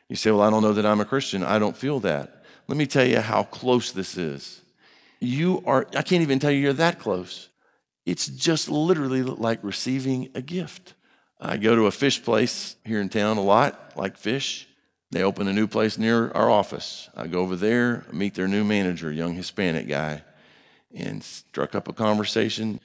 You 0.09 0.15
say, 0.15 0.31
Well, 0.31 0.41
I 0.41 0.49
don't 0.49 0.63
know 0.63 0.73
that 0.73 0.85
I'm 0.85 0.99
a 0.99 1.05
Christian. 1.05 1.43
I 1.43 1.59
don't 1.59 1.75
feel 1.75 1.99
that. 2.01 2.43
Let 2.67 2.77
me 2.77 2.85
tell 2.85 3.05
you 3.05 3.19
how 3.19 3.43
close 3.43 3.91
this 3.91 4.17
is. 4.17 4.61
You 5.19 5.63
are, 5.65 5.87
I 5.95 6.01
can't 6.01 6.21
even 6.21 6.39
tell 6.39 6.51
you 6.51 6.59
you're 6.59 6.73
that 6.73 6.99
close. 6.99 7.49
It's 8.05 8.27
just 8.27 8.69
literally 8.69 9.23
like 9.23 9.59
receiving 9.63 10.29
a 10.35 10.41
gift. 10.41 10.93
I 11.39 11.57
go 11.57 11.75
to 11.75 11.87
a 11.87 11.91
fish 11.91 12.23
place 12.23 12.75
here 12.83 13.01
in 13.01 13.09
town 13.09 13.37
a 13.37 13.41
lot, 13.41 13.93
like 13.95 14.17
fish. 14.17 14.67
They 15.11 15.23
opened 15.23 15.49
a 15.49 15.53
new 15.53 15.67
place 15.67 15.97
near 15.97 16.31
our 16.31 16.49
office. 16.49 17.09
I 17.15 17.27
go 17.27 17.39
over 17.39 17.55
there, 17.55 18.05
meet 18.11 18.35
their 18.35 18.47
new 18.47 18.63
manager, 18.63 19.11
young 19.11 19.35
Hispanic 19.35 19.87
guy, 19.87 20.23
and 20.93 21.23
struck 21.23 21.75
up 21.75 21.87
a 21.87 21.93
conversation. 21.93 22.79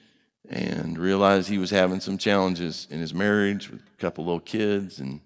and 0.49 0.99
realized 0.99 1.47
he 1.47 1.57
was 1.57 1.69
having 1.69 2.01
some 2.01 2.17
challenges 2.17 2.85
in 2.89 2.99
his 2.99 3.13
marriage 3.13 3.69
with 3.69 3.79
a 3.79 3.97
couple 3.97 4.25
little 4.25 4.41
kids. 4.41 4.99
And 4.99 5.21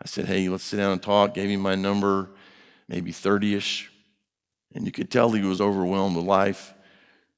I 0.00 0.06
said, 0.06 0.24
Hey, 0.24 0.48
let's 0.48 0.64
sit 0.64 0.78
down 0.78 0.92
and 0.92 1.02
talk. 1.02 1.34
Gave 1.34 1.50
him 1.50 1.60
my 1.60 1.74
number, 1.74 2.30
maybe 2.88 3.12
30 3.12 3.54
ish. 3.54 3.92
And 4.74 4.86
you 4.86 4.92
could 4.92 5.10
tell 5.10 5.30
he 5.30 5.42
was 5.42 5.60
overwhelmed 5.60 6.16
with 6.16 6.24
life. 6.24 6.72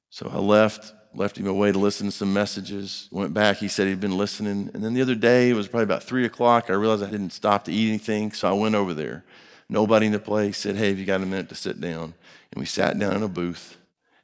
So 0.09 0.31
I 0.33 0.37
left, 0.37 0.93
left 1.17 1.37
him 1.37 1.47
away 1.47 1.71
to 1.71 1.79
listen 1.79 2.07
to 2.07 2.11
some 2.11 2.33
messages. 2.33 3.07
Went 3.11 3.33
back, 3.33 3.57
he 3.57 3.67
said 3.67 3.87
he'd 3.87 3.99
been 3.99 4.17
listening. 4.17 4.69
And 4.73 4.83
then 4.83 4.93
the 4.93 5.01
other 5.01 5.15
day, 5.15 5.49
it 5.49 5.53
was 5.53 5.67
probably 5.67 5.83
about 5.83 6.03
three 6.03 6.25
o'clock. 6.25 6.69
I 6.69 6.73
realized 6.73 7.03
I 7.03 7.09
didn't 7.09 7.31
stop 7.31 7.65
to 7.65 7.71
eat 7.71 7.89
anything. 7.89 8.31
So 8.31 8.49
I 8.49 8.53
went 8.53 8.75
over 8.75 8.93
there. 8.93 9.23
Nobody 9.69 10.07
in 10.07 10.11
the 10.11 10.19
place 10.19 10.57
said, 10.57 10.75
Hey, 10.75 10.89
have 10.89 10.99
you 10.99 11.05
got 11.05 11.21
a 11.21 11.25
minute 11.25 11.49
to 11.49 11.55
sit 11.55 11.81
down? 11.81 12.13
And 12.51 12.59
we 12.59 12.65
sat 12.65 12.97
down 12.99 13.15
in 13.15 13.23
a 13.23 13.27
booth. 13.27 13.77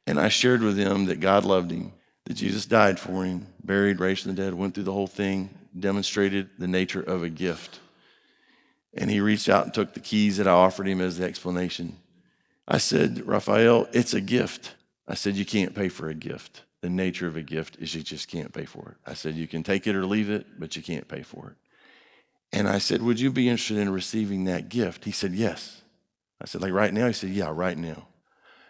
And 0.06 0.18
I 0.18 0.28
shared 0.28 0.62
with 0.62 0.76
him 0.76 1.06
that 1.06 1.20
God 1.20 1.44
loved 1.44 1.70
him, 1.70 1.92
that 2.24 2.34
Jesus 2.34 2.66
died 2.66 2.98
for 2.98 3.24
him, 3.24 3.46
buried, 3.62 4.00
raised 4.00 4.22
from 4.22 4.34
the 4.34 4.42
dead, 4.42 4.54
went 4.54 4.74
through 4.74 4.84
the 4.84 4.92
whole 4.92 5.06
thing, 5.06 5.50
demonstrated 5.78 6.50
the 6.58 6.66
nature 6.66 7.02
of 7.02 7.22
a 7.22 7.28
gift. 7.28 7.80
And 8.94 9.10
he 9.10 9.20
reached 9.20 9.48
out 9.48 9.64
and 9.64 9.72
took 9.72 9.94
the 9.94 10.00
keys 10.00 10.36
that 10.36 10.48
I 10.48 10.52
offered 10.52 10.88
him 10.88 11.00
as 11.00 11.18
the 11.18 11.24
explanation. 11.24 11.96
I 12.66 12.78
said, 12.78 13.26
Raphael, 13.26 13.88
it's 13.92 14.14
a 14.14 14.20
gift. 14.20 14.74
I 15.08 15.14
said, 15.14 15.36
you 15.36 15.44
can't 15.44 15.74
pay 15.74 15.88
for 15.88 16.08
a 16.08 16.14
gift. 16.14 16.62
The 16.82 16.90
nature 16.90 17.28
of 17.28 17.36
a 17.36 17.42
gift 17.42 17.78
is 17.80 17.94
you 17.94 18.02
just 18.02 18.28
can't 18.28 18.52
pay 18.52 18.64
for 18.64 18.90
it. 18.90 19.10
I 19.10 19.14
said, 19.14 19.34
you 19.34 19.46
can 19.46 19.62
take 19.62 19.86
it 19.86 19.94
or 19.94 20.04
leave 20.04 20.28
it, 20.28 20.46
but 20.58 20.76
you 20.76 20.82
can't 20.82 21.06
pay 21.06 21.22
for 21.22 21.50
it. 21.50 21.56
And 22.52 22.68
I 22.68 22.78
said, 22.78 23.02
Would 23.02 23.18
you 23.18 23.30
be 23.30 23.48
interested 23.48 23.78
in 23.78 23.88
receiving 23.90 24.44
that 24.44 24.68
gift? 24.68 25.04
He 25.04 25.12
said, 25.12 25.32
Yes. 25.32 25.80
I 26.40 26.46
said, 26.46 26.60
Like 26.60 26.72
right 26.72 26.92
now? 26.92 27.06
He 27.06 27.12
said, 27.12 27.30
Yeah, 27.30 27.50
right 27.52 27.78
now. 27.78 28.06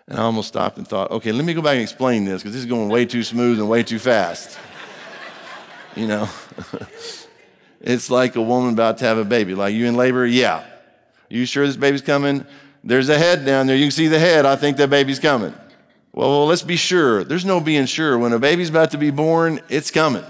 And 0.07 0.19
I 0.19 0.23
almost 0.23 0.49
stopped 0.49 0.79
and 0.79 0.87
thought, 0.87 1.11
Okay, 1.11 1.33
let 1.33 1.45
me 1.45 1.55
go 1.55 1.63
back 1.63 1.75
and 1.75 1.83
explain 1.83 2.25
this 2.25 2.43
because 2.43 2.53
this 2.53 2.61
is 2.61 2.69
going 2.69 2.89
way 2.89 3.07
too 3.07 3.25
smooth 3.25 3.59
and 3.59 3.69
way 3.69 3.83
too 3.83 3.99
fast. 3.99 4.59
you 5.97 6.07
know? 6.07 6.29
it's 7.81 8.11
like 8.11 8.37
a 8.37 8.43
woman 8.43 8.73
about 8.73 8.99
to 8.99 9.05
have 9.05 9.19
a 9.19 9.25
baby. 9.25 9.55
Like, 9.55 9.75
you 9.75 9.87
in 9.87 9.97
labor? 9.97 10.25
Yeah. 10.25 10.65
You 11.29 11.45
sure 11.45 11.67
this 11.67 11.77
baby's 11.77 12.03
coming? 12.03 12.47
There's 12.85 13.09
a 13.09 13.19
head 13.19 13.45
down 13.45 13.67
there. 13.67 13.77
You 13.77 13.87
can 13.87 13.91
see 13.91 14.09
the 14.09 14.19
head. 14.19 14.45
I 14.45 14.55
think 14.57 14.77
that 14.77 14.91
baby's 14.91 15.19
coming. 15.19 15.55
Well, 16.13 16.29
well, 16.29 16.47
let's 16.47 16.63
be 16.63 16.77
sure. 16.77 17.25
There's 17.25 17.45
no 17.45 17.59
being 17.59 17.87
sure. 17.87 18.19
When 18.19 18.33
a 18.33 18.39
baby's 18.39 18.69
about 18.69 18.91
to 18.91 18.99
be 18.99 19.11
born, 19.11 19.61
it's 19.71 19.91
coming, 19.91 20.25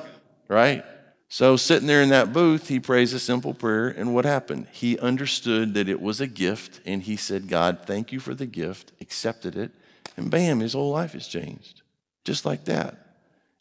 right? 0.48 0.84
So, 1.28 1.56
sitting 1.56 1.88
there 1.88 2.02
in 2.02 2.10
that 2.10 2.32
booth, 2.32 2.68
he 2.68 2.78
prays 2.78 3.12
a 3.14 3.18
simple 3.18 3.54
prayer. 3.54 3.88
And 3.88 4.14
what 4.14 4.24
happened? 4.24 4.66
He 4.70 4.98
understood 4.98 5.74
that 5.74 5.88
it 5.88 6.00
was 6.00 6.20
a 6.20 6.26
gift. 6.26 6.80
And 6.84 7.02
he 7.02 7.16
said, 7.16 7.48
God, 7.48 7.80
thank 7.86 8.12
you 8.12 8.20
for 8.20 8.34
the 8.34 8.46
gift, 8.46 8.92
accepted 9.00 9.56
it. 9.56 9.72
And 10.16 10.30
bam, 10.30 10.60
his 10.60 10.74
whole 10.74 10.90
life 10.90 11.14
has 11.14 11.26
changed. 11.26 11.82
Just 12.24 12.44
like 12.44 12.66
that. 12.66 12.98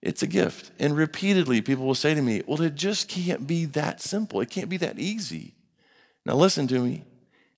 It's 0.02 0.22
a 0.22 0.28
gift. 0.28 0.72
And 0.80 0.96
repeatedly, 0.96 1.62
people 1.62 1.86
will 1.86 1.96
say 1.96 2.14
to 2.14 2.22
me, 2.22 2.44
Well, 2.46 2.62
it 2.62 2.76
just 2.76 3.08
can't 3.08 3.48
be 3.48 3.66
that 3.66 4.02
simple. 4.02 4.42
It 4.42 4.50
can't 4.50 4.70
be 4.70 4.78
that 4.78 5.00
easy. 5.00 5.54
Now, 6.26 6.36
listen 6.36 6.68
to 6.68 6.80
me. 6.80 7.04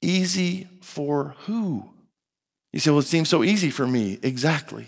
Easy 0.01 0.67
for 0.81 1.35
who? 1.45 1.92
You 2.73 2.79
say, 2.79 2.89
well, 2.89 2.99
it 2.99 3.03
seems 3.03 3.29
so 3.29 3.43
easy 3.43 3.69
for 3.69 3.87
me. 3.87 4.19
Exactly. 4.23 4.87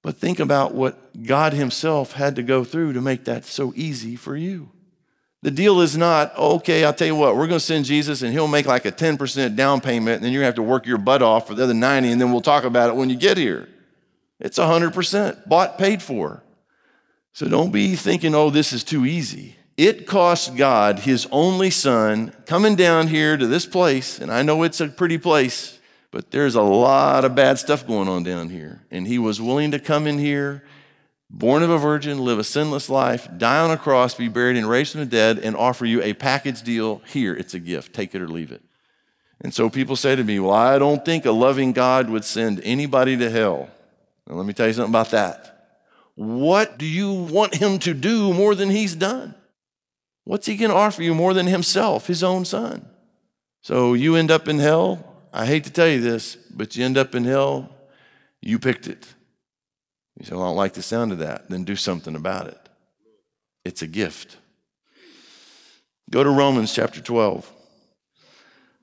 But 0.00 0.16
think 0.16 0.40
about 0.40 0.74
what 0.74 1.22
God 1.24 1.52
Himself 1.52 2.12
had 2.12 2.36
to 2.36 2.42
go 2.42 2.64
through 2.64 2.92
to 2.94 3.00
make 3.00 3.24
that 3.24 3.44
so 3.44 3.72
easy 3.76 4.16
for 4.16 4.36
you. 4.36 4.70
The 5.42 5.50
deal 5.50 5.80
is 5.80 5.96
not, 5.96 6.36
okay, 6.38 6.84
I'll 6.84 6.94
tell 6.94 7.08
you 7.08 7.16
what, 7.16 7.34
we're 7.34 7.48
going 7.48 7.58
to 7.58 7.60
send 7.60 7.84
Jesus 7.84 8.22
and 8.22 8.32
He'll 8.32 8.46
make 8.46 8.66
like 8.66 8.84
a 8.84 8.92
10% 8.92 9.56
down 9.56 9.80
payment, 9.80 10.16
and 10.16 10.24
then 10.24 10.32
you're 10.32 10.42
going 10.42 10.52
to 10.52 10.56
have 10.56 10.66
to 10.66 10.70
work 10.70 10.86
your 10.86 10.98
butt 10.98 11.20
off 11.20 11.48
for 11.48 11.54
the 11.54 11.64
other 11.64 11.74
90, 11.74 12.12
and 12.12 12.20
then 12.20 12.30
we'll 12.30 12.40
talk 12.40 12.62
about 12.62 12.90
it 12.90 12.96
when 12.96 13.10
you 13.10 13.16
get 13.16 13.36
here. 13.36 13.68
It's 14.38 14.58
100% 14.58 15.48
bought, 15.48 15.78
paid 15.78 16.00
for. 16.00 16.44
So 17.32 17.48
don't 17.48 17.72
be 17.72 17.96
thinking, 17.96 18.34
oh, 18.36 18.50
this 18.50 18.72
is 18.72 18.84
too 18.84 19.04
easy. 19.04 19.56
It 19.76 20.06
cost 20.06 20.56
God 20.56 21.00
His 21.00 21.26
only 21.32 21.70
Son 21.70 22.32
coming 22.46 22.76
down 22.76 23.08
here 23.08 23.36
to 23.36 23.46
this 23.46 23.66
place, 23.66 24.20
and 24.20 24.30
I 24.30 24.42
know 24.42 24.62
it's 24.62 24.80
a 24.80 24.88
pretty 24.88 25.18
place 25.18 25.80
but 26.12 26.30
there's 26.30 26.54
a 26.54 26.62
lot 26.62 27.24
of 27.24 27.34
bad 27.34 27.58
stuff 27.58 27.86
going 27.86 28.06
on 28.06 28.22
down 28.22 28.50
here. 28.50 28.82
And 28.90 29.06
he 29.06 29.18
was 29.18 29.40
willing 29.40 29.70
to 29.70 29.78
come 29.80 30.06
in 30.06 30.18
here, 30.18 30.62
born 31.30 31.62
of 31.62 31.70
a 31.70 31.78
virgin, 31.78 32.18
live 32.18 32.38
a 32.38 32.44
sinless 32.44 32.90
life, 32.90 33.26
die 33.38 33.58
on 33.58 33.70
a 33.70 33.78
cross, 33.78 34.14
be 34.14 34.28
buried 34.28 34.58
and 34.58 34.68
raised 34.68 34.92
from 34.92 35.00
the 35.00 35.06
dead, 35.06 35.38
and 35.38 35.56
offer 35.56 35.86
you 35.86 36.02
a 36.02 36.12
package 36.12 36.62
deal. 36.62 37.00
Here, 37.06 37.34
it's 37.34 37.54
a 37.54 37.58
gift. 37.58 37.94
Take 37.94 38.14
it 38.14 38.20
or 38.20 38.28
leave 38.28 38.52
it. 38.52 38.62
And 39.40 39.54
so 39.54 39.70
people 39.70 39.96
say 39.96 40.14
to 40.14 40.22
me, 40.22 40.38
Well, 40.38 40.52
I 40.52 40.78
don't 40.78 41.02
think 41.02 41.24
a 41.24 41.32
loving 41.32 41.72
God 41.72 42.10
would 42.10 42.24
send 42.24 42.60
anybody 42.62 43.16
to 43.16 43.30
hell. 43.30 43.70
Now, 44.28 44.36
let 44.36 44.46
me 44.46 44.52
tell 44.52 44.66
you 44.66 44.74
something 44.74 44.92
about 44.92 45.10
that. 45.12 45.48
What 46.14 46.78
do 46.78 46.84
you 46.84 47.10
want 47.10 47.54
him 47.54 47.78
to 47.80 47.94
do 47.94 48.34
more 48.34 48.54
than 48.54 48.68
he's 48.68 48.94
done? 48.94 49.34
What's 50.24 50.46
he 50.46 50.56
going 50.56 50.70
to 50.70 50.76
offer 50.76 51.02
you 51.02 51.14
more 51.14 51.32
than 51.32 51.46
himself, 51.46 52.06
his 52.06 52.22
own 52.22 52.44
son? 52.44 52.86
So 53.62 53.94
you 53.94 54.14
end 54.14 54.30
up 54.30 54.46
in 54.46 54.58
hell, 54.58 55.11
I 55.32 55.46
hate 55.46 55.64
to 55.64 55.70
tell 55.70 55.88
you 55.88 56.00
this, 56.00 56.36
but 56.36 56.76
you 56.76 56.84
end 56.84 56.98
up 56.98 57.14
in 57.14 57.24
hell, 57.24 57.70
you 58.40 58.58
picked 58.58 58.86
it. 58.86 59.06
You 60.18 60.26
say, 60.26 60.34
Well, 60.34 60.44
I 60.44 60.48
don't 60.48 60.56
like 60.56 60.74
the 60.74 60.82
sound 60.82 61.12
of 61.12 61.18
that. 61.18 61.48
Then 61.48 61.64
do 61.64 61.76
something 61.76 62.14
about 62.14 62.48
it. 62.48 62.68
It's 63.64 63.82
a 63.82 63.86
gift. 63.86 64.36
Go 66.10 66.22
to 66.22 66.30
Romans 66.30 66.74
chapter 66.74 67.00
12. 67.00 67.50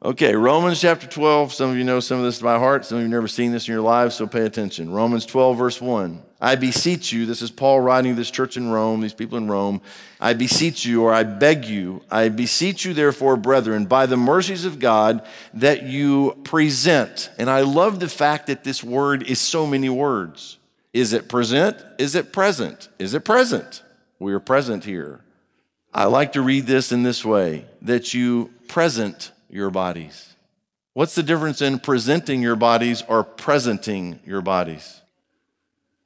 Okay, 0.03 0.33
Romans 0.33 0.79
chapter 0.79 1.05
12. 1.05 1.53
Some 1.53 1.71
of 1.71 1.77
you 1.77 1.83
know 1.83 1.99
some 1.99 2.17
of 2.17 2.23
this 2.23 2.41
by 2.41 2.57
heart. 2.57 2.85
Some 2.85 2.97
of 2.97 3.01
you 3.01 3.07
have 3.07 3.11
never 3.11 3.27
seen 3.27 3.51
this 3.51 3.67
in 3.67 3.73
your 3.73 3.81
lives, 3.81 4.15
so 4.15 4.25
pay 4.25 4.45
attention. 4.45 4.91
Romans 4.91 5.25
12, 5.25 5.57
verse 5.57 5.81
1. 5.81 6.23
I 6.41 6.55
beseech 6.55 7.11
you, 7.11 7.25
this 7.25 7.41
is 7.41 7.51
Paul 7.51 7.81
writing 7.81 8.13
to 8.13 8.17
this 8.17 8.31
church 8.31 8.55
in 8.55 8.69
Rome, 8.69 9.01
these 9.01 9.13
people 9.13 9.37
in 9.37 9.49
Rome. 9.49 9.81
I 10.21 10.33
beseech 10.33 10.85
you, 10.85 11.03
or 11.03 11.13
I 11.13 11.23
beg 11.23 11.65
you, 11.65 12.01
I 12.09 12.29
beseech 12.29 12.85
you, 12.85 12.93
therefore, 12.93 13.35
brethren, 13.35 13.85
by 13.85 14.05
the 14.05 14.15
mercies 14.15 14.63
of 14.63 14.79
God, 14.79 15.25
that 15.53 15.83
you 15.83 16.37
present. 16.45 17.29
And 17.37 17.49
I 17.49 17.61
love 17.61 17.99
the 17.99 18.07
fact 18.07 18.47
that 18.47 18.63
this 18.63 18.81
word 18.81 19.23
is 19.23 19.39
so 19.39 19.67
many 19.67 19.89
words. 19.89 20.57
Is 20.93 21.11
it 21.11 21.27
present? 21.27 21.77
Is 21.97 22.15
it 22.15 22.31
present? 22.31 22.87
Is 22.99 23.13
it 23.13 23.25
present? 23.25 23.83
We 24.17 24.33
are 24.33 24.39
present 24.39 24.85
here. 24.85 25.19
I 25.93 26.05
like 26.05 26.33
to 26.33 26.41
read 26.41 26.67
this 26.67 26.93
in 26.93 27.03
this 27.03 27.25
way 27.25 27.65
that 27.81 28.13
you 28.13 28.51
present 28.69 29.31
your 29.49 29.69
bodies. 29.69 30.35
What's 30.93 31.15
the 31.15 31.23
difference 31.23 31.61
in 31.61 31.79
presenting 31.79 32.41
your 32.41 32.55
bodies 32.55 33.03
or 33.07 33.23
presenting 33.23 34.19
your 34.25 34.41
bodies? 34.41 35.01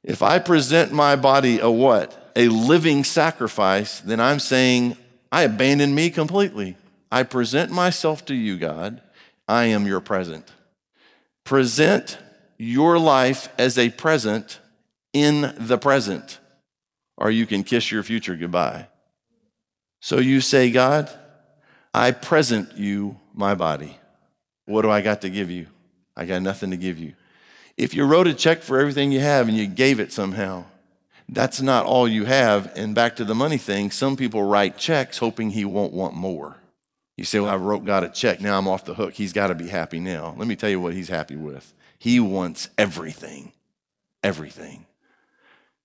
If 0.04 0.22
I 0.22 0.38
present 0.38 0.92
my 0.92 1.16
body 1.16 1.58
a 1.58 1.70
what? 1.70 2.32
A 2.36 2.48
living 2.48 3.04
sacrifice, 3.04 4.00
then 4.00 4.20
I'm 4.20 4.38
saying, 4.38 4.96
I 5.32 5.42
abandon 5.42 5.94
me 5.94 6.10
completely. 6.10 6.76
I 7.10 7.22
present 7.22 7.72
myself 7.72 8.24
to 8.26 8.34
you, 8.34 8.58
God. 8.58 9.00
I 9.48 9.64
am 9.64 9.86
your 9.86 10.00
present. 10.00 10.52
Present 11.44 12.18
your 12.58 12.98
life 12.98 13.48
as 13.58 13.78
a 13.78 13.90
present 13.90 14.60
in 15.12 15.54
the 15.58 15.78
present, 15.78 16.38
or 17.16 17.30
you 17.30 17.46
can 17.46 17.62
kiss 17.62 17.90
your 17.90 18.02
future 18.02 18.36
goodbye. 18.36 18.88
So 20.00 20.18
you 20.18 20.40
say, 20.40 20.70
God, 20.70 21.08
I 21.92 22.10
present 22.10 22.76
you 22.76 23.18
my 23.32 23.54
body. 23.54 23.96
What 24.66 24.82
do 24.82 24.90
I 24.90 25.00
got 25.00 25.22
to 25.22 25.30
give 25.30 25.50
you? 25.50 25.66
I 26.16 26.26
got 26.26 26.42
nothing 26.42 26.70
to 26.72 26.76
give 26.76 26.98
you. 26.98 27.14
If 27.76 27.94
you 27.94 28.04
wrote 28.04 28.26
a 28.26 28.34
check 28.34 28.62
for 28.62 28.78
everything 28.78 29.12
you 29.12 29.20
have 29.20 29.48
and 29.48 29.56
you 29.56 29.66
gave 29.66 29.98
it 29.98 30.12
somehow, 30.12 30.64
that's 31.28 31.60
not 31.60 31.86
all 31.86 32.06
you 32.06 32.24
have. 32.24 32.72
And 32.76 32.94
back 32.94 33.16
to 33.16 33.24
the 33.24 33.34
money 33.34 33.58
thing, 33.58 33.90
some 33.90 34.16
people 34.16 34.42
write 34.44 34.78
checks 34.78 35.18
hoping 35.18 35.50
he 35.50 35.64
won't 35.64 35.92
want 35.92 36.14
more. 36.14 36.56
You 37.16 37.24
say, 37.24 37.40
Well, 37.40 37.50
I 37.50 37.56
wrote 37.56 37.84
God 37.84 38.04
a 38.04 38.08
check. 38.08 38.40
Now 38.40 38.58
I'm 38.58 38.68
off 38.68 38.84
the 38.84 38.94
hook. 38.94 39.14
He's 39.14 39.32
got 39.32 39.48
to 39.48 39.54
be 39.54 39.68
happy 39.68 40.00
now. 40.00 40.34
Let 40.36 40.48
me 40.48 40.56
tell 40.56 40.70
you 40.70 40.80
what 40.80 40.94
he's 40.94 41.08
happy 41.08 41.36
with. 41.36 41.72
He 41.98 42.20
wants 42.20 42.68
everything. 42.76 43.52
Everything. 44.22 44.86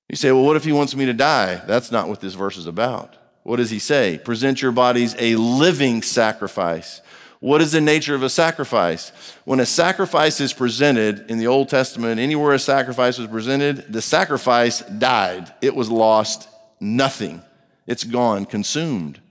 You 0.09 0.15
say, 0.15 0.31
Well, 0.31 0.43
what 0.43 0.55
if 0.55 0.63
he 0.63 0.71
wants 0.71 0.95
me 0.95 1.05
to 1.05 1.13
die? 1.13 1.61
That's 1.67 1.91
not 1.91 2.09
what 2.09 2.19
this 2.19 2.33
verse 2.33 2.57
is 2.57 2.67
about. 2.67 3.15
What 3.43 3.57
does 3.57 3.69
he 3.69 3.79
say? 3.79 4.19
Present 4.23 4.61
your 4.61 4.71
bodies 4.71 5.15
a 5.17 5.35
living 5.35 6.01
sacrifice. 6.01 7.01
What 7.39 7.61
is 7.61 7.71
the 7.71 7.79
nature 7.79 8.15
of 8.15 8.23
a 8.23 8.29
sacrifice? 8.29 9.13
When 9.45 9.61
a 9.61 9.65
sacrifice 9.65 10.41
is 10.41 10.51
presented 10.51 11.31
in 11.31 11.37
the 11.37 11.47
Old 11.47 11.69
Testament, 11.69 12.19
anywhere 12.19 12.53
a 12.53 12.59
sacrifice 12.59 13.17
was 13.17 13.27
presented, 13.27 13.91
the 13.91 14.01
sacrifice 14.01 14.81
died. 14.81 15.53
It 15.61 15.73
was 15.73 15.89
lost, 15.89 16.49
nothing. 16.81 17.41
It's 17.87 18.03
gone, 18.03 18.45
consumed. 18.45 19.21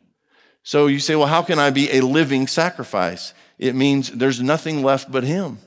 So 0.63 0.87
you 0.87 1.01
say, 1.01 1.17
well, 1.17 1.27
how 1.27 1.43
can 1.43 1.59
I 1.59 1.71
be 1.71 1.91
a 1.93 2.01
living 2.01 2.47
sacrifice? 2.47 3.35
It 3.59 3.75
means 3.75 4.11
there's 4.11 4.41
nothing 4.41 4.83
left 4.83 5.13
but 5.13 5.25
Him. 5.25 5.59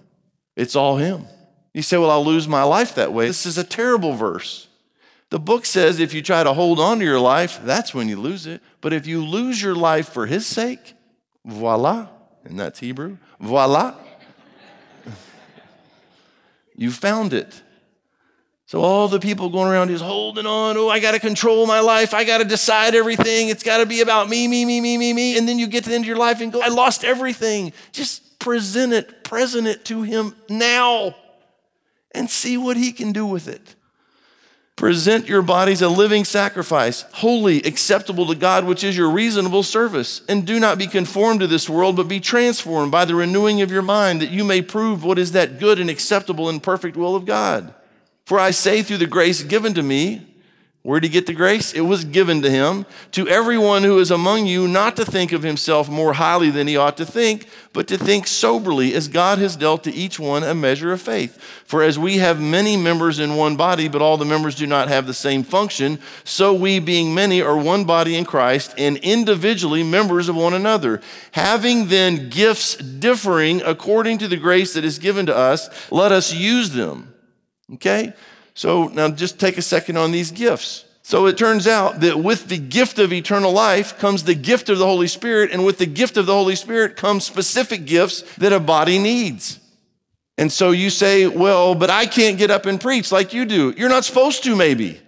It's 0.55 0.75
all 0.75 0.97
Him. 0.97 1.27
You 1.73 1.83
say, 1.83 1.97
well, 1.97 2.09
I'll 2.09 2.25
lose 2.25 2.47
my 2.47 2.63
life 2.63 2.95
that 2.95 3.13
way. 3.13 3.27
This 3.27 3.45
is 3.45 3.57
a 3.57 3.63
terrible 3.63 4.13
verse. 4.13 4.67
The 5.29 5.39
book 5.39 5.65
says 5.65 5.99
if 5.99 6.13
you 6.13 6.21
try 6.21 6.43
to 6.43 6.53
hold 6.53 6.79
on 6.79 6.99
to 6.99 7.05
your 7.05 7.19
life, 7.19 7.61
that's 7.63 7.93
when 7.93 8.09
you 8.09 8.19
lose 8.19 8.45
it. 8.47 8.61
But 8.81 8.93
if 8.93 9.07
you 9.07 9.23
lose 9.23 9.61
your 9.61 9.75
life 9.75 10.09
for 10.09 10.25
his 10.25 10.45
sake, 10.45 10.95
voila, 11.45 12.09
and 12.43 12.59
that's 12.59 12.79
Hebrew, 12.79 13.17
voila, 13.39 13.95
you 16.75 16.91
found 16.91 17.33
it. 17.33 17.61
So 18.65 18.79
all 18.79 19.09
the 19.09 19.19
people 19.19 19.49
going 19.49 19.69
around 19.69 19.89
is 19.89 19.99
holding 19.99 20.45
on. 20.45 20.77
Oh, 20.77 20.87
I 20.87 20.99
got 20.99 21.11
to 21.11 21.19
control 21.19 21.67
my 21.67 21.81
life. 21.81 22.13
I 22.13 22.23
got 22.23 22.37
to 22.37 22.45
decide 22.45 22.95
everything. 22.95 23.49
It's 23.49 23.63
got 23.63 23.79
to 23.79 23.85
be 23.85 23.99
about 23.99 24.29
me, 24.29 24.47
me, 24.47 24.63
me, 24.63 24.79
me, 24.79 24.97
me, 24.97 25.11
me. 25.11 25.37
And 25.37 25.45
then 25.45 25.59
you 25.59 25.67
get 25.67 25.83
to 25.83 25.89
the 25.89 25.95
end 25.95 26.05
of 26.05 26.07
your 26.07 26.15
life 26.15 26.39
and 26.39 26.53
go, 26.53 26.61
I 26.61 26.69
lost 26.69 27.03
everything. 27.03 27.73
Just 27.91 28.39
present 28.39 28.93
it, 28.93 29.25
present 29.25 29.67
it 29.67 29.83
to 29.85 30.03
him 30.03 30.33
now 30.47 31.15
and 32.13 32.29
see 32.29 32.55
what 32.55 32.77
he 32.77 32.93
can 32.93 33.11
do 33.11 33.25
with 33.25 33.49
it. 33.49 33.75
Present 34.81 35.29
your 35.29 35.43
bodies 35.43 35.83
a 35.83 35.89
living 35.89 36.25
sacrifice, 36.25 37.03
holy, 37.11 37.61
acceptable 37.61 38.25
to 38.25 38.33
God, 38.33 38.65
which 38.65 38.83
is 38.83 38.97
your 38.97 39.11
reasonable 39.11 39.61
service. 39.61 40.23
And 40.27 40.43
do 40.43 40.59
not 40.59 40.79
be 40.79 40.87
conformed 40.87 41.41
to 41.41 41.45
this 41.45 41.69
world, 41.69 41.95
but 41.95 42.07
be 42.07 42.19
transformed 42.19 42.91
by 42.91 43.05
the 43.05 43.13
renewing 43.13 43.61
of 43.61 43.71
your 43.71 43.83
mind, 43.83 44.23
that 44.23 44.31
you 44.31 44.43
may 44.43 44.63
prove 44.63 45.03
what 45.03 45.19
is 45.19 45.33
that 45.33 45.59
good 45.59 45.79
and 45.79 45.87
acceptable 45.87 46.49
and 46.49 46.63
perfect 46.63 46.97
will 46.97 47.15
of 47.15 47.27
God. 47.27 47.75
For 48.25 48.39
I 48.39 48.49
say, 48.49 48.81
through 48.81 48.97
the 48.97 49.05
grace 49.05 49.43
given 49.43 49.75
to 49.75 49.83
me, 49.83 50.30
where 50.83 50.99
did 50.99 51.09
he 51.09 51.13
get 51.13 51.27
the 51.27 51.33
grace? 51.33 51.73
It 51.73 51.81
was 51.81 52.05
given 52.05 52.41
to 52.41 52.49
him. 52.49 52.87
To 53.11 53.27
everyone 53.27 53.83
who 53.83 53.99
is 53.99 54.09
among 54.09 54.47
you, 54.47 54.67
not 54.67 54.95
to 54.95 55.05
think 55.05 55.31
of 55.31 55.43
himself 55.43 55.87
more 55.87 56.13
highly 56.13 56.49
than 56.49 56.67
he 56.67 56.75
ought 56.75 56.97
to 56.97 57.05
think, 57.05 57.45
but 57.71 57.87
to 57.89 57.99
think 57.99 58.25
soberly, 58.25 58.95
as 58.95 59.07
God 59.07 59.37
has 59.37 59.55
dealt 59.55 59.83
to 59.83 59.93
each 59.93 60.19
one 60.19 60.41
a 60.41 60.55
measure 60.55 60.91
of 60.91 60.99
faith. 60.99 61.37
For 61.65 61.83
as 61.83 61.99
we 61.99 62.17
have 62.17 62.41
many 62.41 62.77
members 62.77 63.19
in 63.19 63.35
one 63.35 63.57
body, 63.57 63.89
but 63.89 64.01
all 64.01 64.17
the 64.17 64.25
members 64.25 64.55
do 64.55 64.65
not 64.65 64.87
have 64.87 65.05
the 65.05 65.13
same 65.13 65.43
function, 65.43 65.99
so 66.23 66.51
we, 66.51 66.79
being 66.79 67.13
many, 67.13 67.43
are 67.43 67.57
one 67.57 67.85
body 67.85 68.15
in 68.15 68.25
Christ, 68.25 68.73
and 68.75 68.97
individually 68.97 69.83
members 69.83 70.29
of 70.29 70.35
one 70.35 70.55
another. 70.55 70.99
Having 71.33 71.89
then 71.89 72.29
gifts 72.29 72.75
differing 72.75 73.61
according 73.61 74.17
to 74.17 74.27
the 74.27 74.37
grace 74.37 74.73
that 74.73 74.83
is 74.83 74.97
given 74.97 75.27
to 75.27 75.35
us, 75.35 75.69
let 75.91 76.11
us 76.11 76.33
use 76.33 76.71
them. 76.71 77.13
Okay? 77.75 78.13
So 78.53 78.87
now 78.87 79.09
just 79.09 79.39
take 79.39 79.57
a 79.57 79.61
second 79.61 79.97
on 79.97 80.11
these 80.11 80.31
gifts. 80.31 80.85
So 81.03 81.25
it 81.25 81.37
turns 81.37 81.67
out 81.67 82.01
that 82.01 82.19
with 82.19 82.47
the 82.47 82.57
gift 82.57 82.99
of 82.99 83.11
eternal 83.11 83.51
life 83.51 83.97
comes 83.97 84.23
the 84.23 84.35
gift 84.35 84.69
of 84.69 84.77
the 84.77 84.85
Holy 84.85 85.07
Spirit, 85.07 85.51
and 85.51 85.65
with 85.65 85.77
the 85.77 85.85
gift 85.85 86.15
of 86.15 86.25
the 86.25 86.33
Holy 86.33 86.55
Spirit 86.55 86.95
comes 86.95 87.25
specific 87.25 87.85
gifts 87.85 88.21
that 88.35 88.53
a 88.53 88.59
body 88.59 88.99
needs. 88.99 89.59
And 90.37 90.51
so 90.51 90.71
you 90.71 90.89
say, 90.89 91.27
well, 91.27 91.75
but 91.75 91.89
I 91.89 92.05
can't 92.05 92.37
get 92.37 92.51
up 92.51 92.65
and 92.65 92.79
preach 92.79 93.11
like 93.11 93.33
you 93.33 93.45
do. 93.45 93.73
You're 93.77 93.89
not 93.89 94.05
supposed 94.05 94.43
to, 94.43 94.55
maybe. 94.55 94.99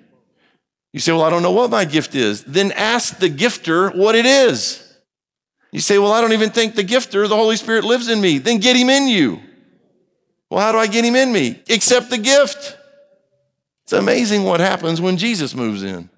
You 0.92 1.00
say, 1.00 1.12
well, 1.12 1.24
I 1.24 1.30
don't 1.30 1.42
know 1.42 1.52
what 1.52 1.72
my 1.72 1.86
gift 1.86 2.16
is. 2.16 2.44
Then 2.44 2.72
ask 2.72 3.18
the 3.18 3.30
gifter 3.30 3.96
what 3.96 4.16
it 4.16 4.26
is. 4.26 4.80
You 5.72 5.80
say, 5.80 5.98
well, 5.98 6.12
I 6.12 6.22
don't 6.22 6.34
even 6.34 6.52
think 6.52 6.76
the 6.76 6.84
gifter, 6.84 7.28
the 7.28 7.36
Holy 7.36 7.56
Spirit, 7.56 7.84
lives 7.84 8.10
in 8.10 8.22
me. 8.22 8.38
Then 8.38 8.60
get 8.60 8.76
him 8.76 8.90
in 8.90 9.08
you. 9.08 9.40
Well, 10.50 10.60
how 10.60 10.72
do 10.72 10.78
I 10.78 10.86
get 10.86 11.04
him 11.04 11.16
in 11.16 11.32
me? 11.32 11.64
Accept 11.68 12.12
the 12.12 12.20
gift. 12.20 12.78
It's 13.84 13.94
amazing 13.94 14.44
what 14.44 14.60
happens 14.60 15.02
when 15.02 15.18
Jesus 15.18 15.54
moves 15.54 15.84
in. 15.84 16.10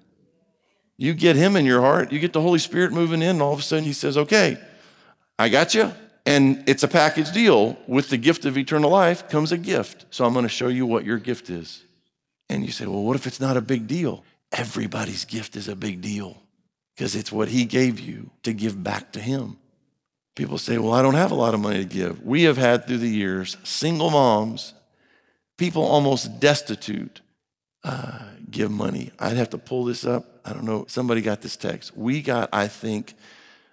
You 0.96 1.14
get 1.14 1.36
him 1.36 1.56
in 1.56 1.66
your 1.66 1.80
heart, 1.80 2.12
you 2.12 2.18
get 2.18 2.32
the 2.32 2.40
Holy 2.40 2.58
Spirit 2.58 2.92
moving 2.92 3.22
in, 3.22 3.30
and 3.30 3.42
all 3.42 3.52
of 3.52 3.58
a 3.58 3.62
sudden 3.62 3.84
he 3.84 3.92
says, 3.92 4.16
Okay, 4.16 4.58
I 5.38 5.48
got 5.48 5.74
you. 5.74 5.92
And 6.24 6.64
it's 6.66 6.82
a 6.82 6.88
package 6.88 7.30
deal. 7.32 7.76
With 7.86 8.08
the 8.08 8.16
gift 8.16 8.44
of 8.46 8.58
eternal 8.58 8.90
life 8.90 9.28
comes 9.28 9.52
a 9.52 9.58
gift. 9.58 10.06
So 10.10 10.24
I'm 10.24 10.32
going 10.32 10.44
to 10.44 10.48
show 10.48 10.68
you 10.68 10.84
what 10.84 11.04
your 11.04 11.18
gift 11.18 11.50
is. 11.50 11.84
And 12.48 12.64
you 12.64 12.72
say, 12.72 12.86
Well, 12.86 13.02
what 13.02 13.16
if 13.16 13.26
it's 13.26 13.40
not 13.40 13.56
a 13.56 13.60
big 13.60 13.86
deal? 13.86 14.24
Everybody's 14.52 15.24
gift 15.24 15.56
is 15.56 15.68
a 15.68 15.76
big 15.76 16.00
deal 16.00 16.40
because 16.94 17.14
it's 17.14 17.32
what 17.32 17.48
he 17.48 17.64
gave 17.64 18.00
you 18.00 18.30
to 18.44 18.52
give 18.52 18.82
back 18.82 19.12
to 19.12 19.20
him. 19.20 19.58
People 20.34 20.56
say, 20.56 20.78
Well, 20.78 20.94
I 20.94 21.02
don't 21.02 21.14
have 21.14 21.32
a 21.32 21.36
lot 21.36 21.52
of 21.52 21.60
money 21.60 21.78
to 21.78 21.84
give. 21.84 22.22
We 22.22 22.44
have 22.44 22.56
had 22.56 22.86
through 22.86 22.98
the 22.98 23.08
years 23.08 23.56
single 23.64 24.10
moms, 24.10 24.72
people 25.58 25.82
almost 25.82 26.40
destitute 26.40 27.20
uh, 27.86 28.18
give 28.50 28.70
money. 28.70 29.12
I'd 29.18 29.36
have 29.36 29.50
to 29.50 29.58
pull 29.58 29.84
this 29.84 30.04
up. 30.04 30.40
I 30.44 30.52
don't 30.52 30.64
know. 30.64 30.86
Somebody 30.88 31.20
got 31.20 31.40
this 31.40 31.56
text. 31.56 31.96
We 31.96 32.20
got, 32.20 32.48
I 32.52 32.66
think, 32.66 33.14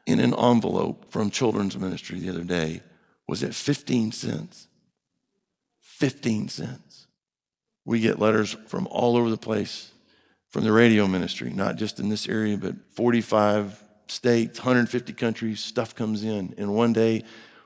in 0.06 0.20
an 0.20 0.36
envelope 0.36 1.10
from 1.10 1.32
children's 1.32 1.76
ministry 1.76 2.20
the 2.20 2.30
other 2.30 2.44
day, 2.44 2.84
was 3.28 3.42
it 3.42 3.56
15 3.56 4.12
cents? 4.12 4.68
15 5.80 6.48
cents. 6.50 7.08
We 7.86 8.02
get 8.02 8.20
letters 8.20 8.56
from 8.68 8.88
all 8.92 9.18
over 9.18 9.32
the 9.32 9.38
place 9.38 9.92
from 10.52 10.64
the 10.64 10.72
radio 10.72 11.08
ministry, 11.08 11.50
not 11.50 11.78
just 11.78 12.00
in 12.00 12.10
this 12.10 12.30
area, 12.30 12.56
but 12.56 12.76
45 12.92 13.82
states, 14.06 14.60
150 14.60 15.12
countries, 15.14 15.60
stuff 15.60 15.96
comes 15.96 16.24
in. 16.24 16.54
And 16.60 16.76
one 16.76 16.94
day, 16.94 17.24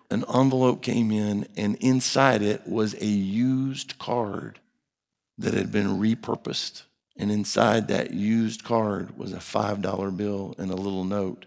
an 0.10 0.24
envelope 0.34 0.82
came 0.82 1.12
in, 1.12 1.46
and 1.58 1.76
inside 1.82 2.42
it 2.42 2.66
was 2.66 2.94
a 2.94 3.06
used 3.06 4.00
card 4.00 4.62
that 5.38 5.54
had 5.54 5.72
been 5.72 6.00
repurposed. 6.00 6.84
And 7.18 7.32
inside 7.32 7.88
that 7.88 8.12
used 8.12 8.64
card 8.64 9.18
was 9.18 9.34
a 9.34 9.38
$5 9.38 10.18
bill 10.18 10.56
and 10.58 10.72
a 10.72 10.76
little 10.76 11.04
note. 11.04 11.46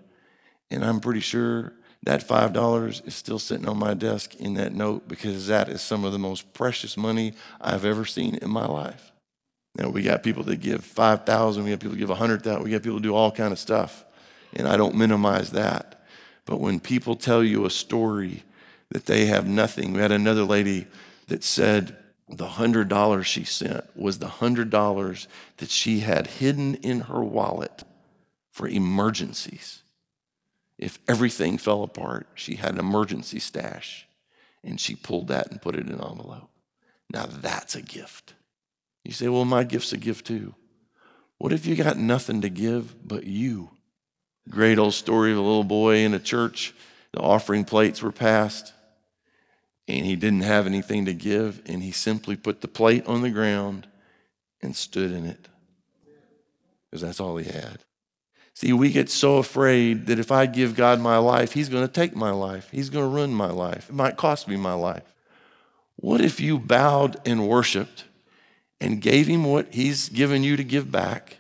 And 0.71 0.85
I'm 0.85 1.01
pretty 1.01 1.21
sure 1.21 1.73
that 2.03 2.27
$5 2.27 3.07
is 3.07 3.15
still 3.15 3.39
sitting 3.39 3.69
on 3.69 3.79
my 3.79 3.95
desk 3.95 4.35
in 4.37 4.55
that 4.55 4.75
note 4.75 5.07
because 5.07 5.47
that 5.49 5.69
is 5.69 5.83
some 5.83 6.05
of 6.05 6.13
the 6.13 6.19
most 6.19 6.53
precious 6.55 6.97
money 6.97 7.35
I've 7.61 7.85
ever 7.85 8.05
seen 8.05 8.37
in 8.37 8.51
my 8.51 8.67
life. 8.67 9.13
Now 9.77 9.91
we 9.91 10.03
got 10.03 10.23
people 10.23 10.43
that 10.45 10.57
give 10.57 10.85
5,000, 10.85 11.63
we 11.63 11.71
got 11.71 11.81
people 11.81 11.93
that 11.93 11.99
give 11.99 12.09
100,000, 12.09 12.63
we 12.63 12.71
got 12.71 12.83
people 12.83 12.99
that 12.99 13.03
do 13.03 13.15
all 13.15 13.31
kind 13.31 13.53
of 13.53 13.59
stuff. 13.59 14.05
And 14.55 14.67
I 14.67 14.77
don't 14.77 14.97
minimize 14.97 15.51
that. 15.51 16.05
But 16.45 16.59
when 16.59 16.81
people 16.81 17.15
tell 17.15 17.45
you 17.45 17.67
a 17.67 17.71
story 17.71 18.43
that 18.89 19.07
they 19.07 19.27
have 19.27 19.47
nothing, 19.47 19.93
we 19.93 20.01
had 20.01 20.11
another 20.11 20.43
lady 20.43 20.87
that 21.29 21.45
said 21.45 21.97
the 22.31 22.49
hundred 22.49 22.89
dollars 22.89 23.27
she 23.27 23.45
sent 23.45 23.85
was 23.97 24.19
the 24.19 24.29
hundred 24.29 24.71
dollars 24.71 25.27
that 25.57 25.71
she 25.71 26.01
had 26.01 26.27
hidden 26.27 26.77
in 26.77 27.01
her 27.03 27.23
wallet 27.23 27.83
for 28.51 28.69
emergencies. 28.69 29.83
If 30.79 30.99
everything 31.09 31.59
fell 31.59 31.83
apart, 31.83 32.29
she 32.35 32.55
had 32.55 32.75
an 32.75 32.79
emergency 32.79 33.39
stash 33.39 34.07
and 34.63 34.81
she 34.81 34.95
pulled 34.95 35.29
that 35.29 35.51
and 35.51 35.61
put 35.61 35.75
it 35.75 35.87
in 35.87 35.93
an 35.93 36.05
envelope. 36.05 36.51
Now 37.13 37.27
that's 37.27 37.75
a 37.75 37.83
gift. 37.83 38.35
You 39.05 39.13
say, 39.13 39.29
well, 39.29 39.45
my 39.45 39.65
gift's 39.65 39.93
a 39.93 39.97
gift 39.97 40.27
too. 40.27 40.55
What 41.39 41.53
if 41.53 41.67
you 41.67 41.75
got 41.75 41.97
nothing 41.97 42.43
to 42.43 42.49
give 42.49 42.95
but 43.07 43.25
you? 43.25 43.71
Great 44.49 44.79
old 44.79 44.95
story 44.95 45.33
of 45.33 45.39
a 45.39 45.43
little 45.43 45.65
boy 45.65 45.99
in 45.99 46.15
a 46.15 46.19
church. 46.19 46.75
The 47.13 47.21
offering 47.21 47.65
plates 47.65 48.03
were 48.03 48.13
passed 48.13 48.73
and 49.89 50.07
he 50.07 50.17
didn't 50.17 50.43
have 50.43 50.67
anything 50.67 51.05
to 51.07 51.15
give, 51.15 51.63
and 51.67 51.83
he 51.83 51.93
simply 51.93 52.37
put 52.37 52.61
the 52.61 52.69
plate 52.69 53.07
on 53.07 53.23
the 53.23 53.31
ground 53.31 53.87
and 54.63 54.77
stood 54.77 55.13
in 55.13 55.27
it 55.27 55.49
because 56.91 57.03
that's 57.03 57.21
all 57.21 57.37
he 57.37 57.51
had. 57.51 57.85
See, 58.55 58.73
we 58.73 58.91
get 58.91 59.09
so 59.09 59.39
afraid 59.39 60.07
that 60.07 60.19
if 60.19 60.31
I 60.31 60.47
give 60.47 60.75
God 60.77 61.01
my 61.01 61.17
life, 61.17 61.53
He's 61.53 61.69
going 61.69 61.87
to 61.87 61.93
take 61.93 62.15
my 62.15 62.31
life. 62.31 62.69
He's 62.71 62.91
going 62.91 63.05
to 63.05 63.15
ruin 63.15 63.33
my 63.33 63.51
life. 63.51 63.89
It 63.89 63.95
might 63.95 64.17
cost 64.17 64.49
me 64.49 64.57
my 64.57 64.75
life. 64.75 65.15
What 65.97 66.21
if 66.21 66.41
you 66.41 66.59
bowed 66.59 67.17
and 67.27 67.49
worshiped 67.49 68.05
and 68.81 69.01
gave 69.01 69.29
Him 69.29 69.45
what 69.45 69.73
He's 69.73 70.09
given 70.09 70.43
you 70.43 70.59
to 70.59 70.65
give 70.65 70.91
back, 70.91 71.39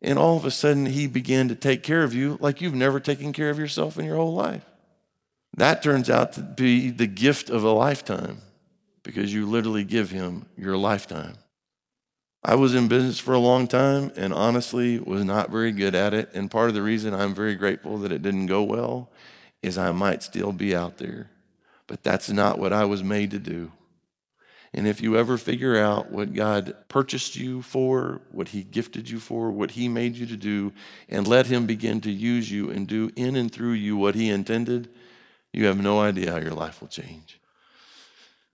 and 0.00 0.18
all 0.18 0.36
of 0.36 0.44
a 0.44 0.50
sudden 0.50 0.86
He 0.86 1.06
began 1.06 1.48
to 1.48 1.54
take 1.54 1.82
care 1.82 2.02
of 2.02 2.14
you 2.14 2.38
like 2.40 2.60
you've 2.60 2.74
never 2.74 3.00
taken 3.00 3.32
care 3.32 3.50
of 3.50 3.58
yourself 3.58 3.98
in 3.98 4.06
your 4.06 4.16
whole 4.16 4.34
life? 4.34 4.64
That 5.58 5.82
turns 5.82 6.08
out 6.08 6.34
to 6.34 6.40
be 6.40 6.90
the 6.90 7.08
gift 7.08 7.50
of 7.50 7.64
a 7.64 7.72
lifetime 7.72 8.38
because 9.02 9.34
you 9.34 9.44
literally 9.44 9.82
give 9.82 10.10
him 10.10 10.46
your 10.56 10.76
lifetime. 10.76 11.34
I 12.44 12.54
was 12.54 12.76
in 12.76 12.86
business 12.86 13.18
for 13.18 13.34
a 13.34 13.40
long 13.40 13.66
time 13.66 14.12
and 14.14 14.32
honestly 14.32 15.00
was 15.00 15.24
not 15.24 15.50
very 15.50 15.72
good 15.72 15.96
at 15.96 16.14
it. 16.14 16.30
And 16.32 16.48
part 16.48 16.68
of 16.68 16.76
the 16.76 16.82
reason 16.82 17.12
I'm 17.12 17.34
very 17.34 17.56
grateful 17.56 17.98
that 17.98 18.12
it 18.12 18.22
didn't 18.22 18.46
go 18.46 18.62
well 18.62 19.10
is 19.60 19.76
I 19.76 19.90
might 19.90 20.22
still 20.22 20.52
be 20.52 20.76
out 20.76 20.98
there. 20.98 21.28
But 21.88 22.04
that's 22.04 22.30
not 22.30 22.60
what 22.60 22.72
I 22.72 22.84
was 22.84 23.02
made 23.02 23.32
to 23.32 23.40
do. 23.40 23.72
And 24.72 24.86
if 24.86 25.00
you 25.00 25.16
ever 25.16 25.36
figure 25.36 25.76
out 25.76 26.12
what 26.12 26.34
God 26.34 26.76
purchased 26.88 27.34
you 27.34 27.62
for, 27.62 28.20
what 28.30 28.48
He 28.48 28.62
gifted 28.62 29.10
you 29.10 29.18
for, 29.18 29.50
what 29.50 29.72
He 29.72 29.88
made 29.88 30.14
you 30.14 30.26
to 30.26 30.36
do, 30.36 30.72
and 31.08 31.26
let 31.26 31.46
Him 31.46 31.66
begin 31.66 32.00
to 32.02 32.12
use 32.12 32.48
you 32.48 32.70
and 32.70 32.86
do 32.86 33.10
in 33.16 33.34
and 33.34 33.50
through 33.50 33.72
you 33.72 33.96
what 33.96 34.14
He 34.14 34.30
intended, 34.30 34.88
you 35.52 35.66
have 35.66 35.80
no 35.80 36.00
idea 36.00 36.32
how 36.32 36.38
your 36.38 36.54
life 36.54 36.80
will 36.80 36.88
change. 36.88 37.38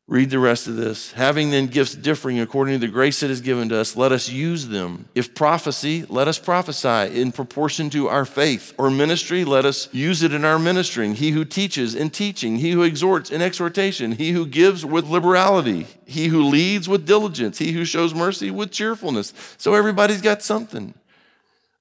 Read 0.07 0.29
the 0.29 0.39
rest 0.39 0.67
of 0.67 0.77
this. 0.77 1.13
Having 1.13 1.51
then 1.51 1.67
gifts 1.67 1.95
differing 1.95 2.39
according 2.39 2.79
to 2.79 2.87
the 2.87 2.93
grace 2.93 3.21
that 3.21 3.31
is 3.31 3.41
given 3.41 3.71
to 3.71 3.79
us, 3.79 3.97
let 3.97 4.13
us 4.13 4.29
use 4.29 4.69
them. 4.69 5.09
If 5.15 5.35
prophecy, 5.35 6.05
let 6.11 6.29
us 6.29 6.39
prophesy 6.39 7.19
in 7.19 7.33
proportion 7.33 7.89
to 7.91 8.09
our 8.09 8.27
faith. 8.27 8.75
Or 8.77 8.91
ministry, 8.91 9.47
let 9.47 9.65
us 9.65 9.89
use 9.95 10.23
it 10.23 10.35
in 10.35 10.45
our 10.45 10.59
ministering. 10.59 11.15
He 11.15 11.31
who 11.31 11.47
teaches 11.47 11.95
in 11.95 12.11
teaching, 12.11 12.57
he 12.57 12.73
who 12.73 12.83
exhorts 12.83 13.31
in 13.31 13.41
exhortation, 13.41 14.13
he 14.13 14.33
who 14.33 14.45
gives 14.45 14.85
with 14.85 15.09
liberality, 15.09 15.87
he 16.05 16.29
who 16.29 16.45
leads 16.45 16.87
with 16.87 17.07
diligence, 17.07 17.57
he 17.57 17.73
who 17.73 17.87
shows 17.87 18.13
mercy 18.13 18.51
with 18.51 18.71
cheerfulness. 18.71 19.33
So 19.57 19.73
everybody's 19.73 20.21
got 20.21 20.43
something. 20.43 20.93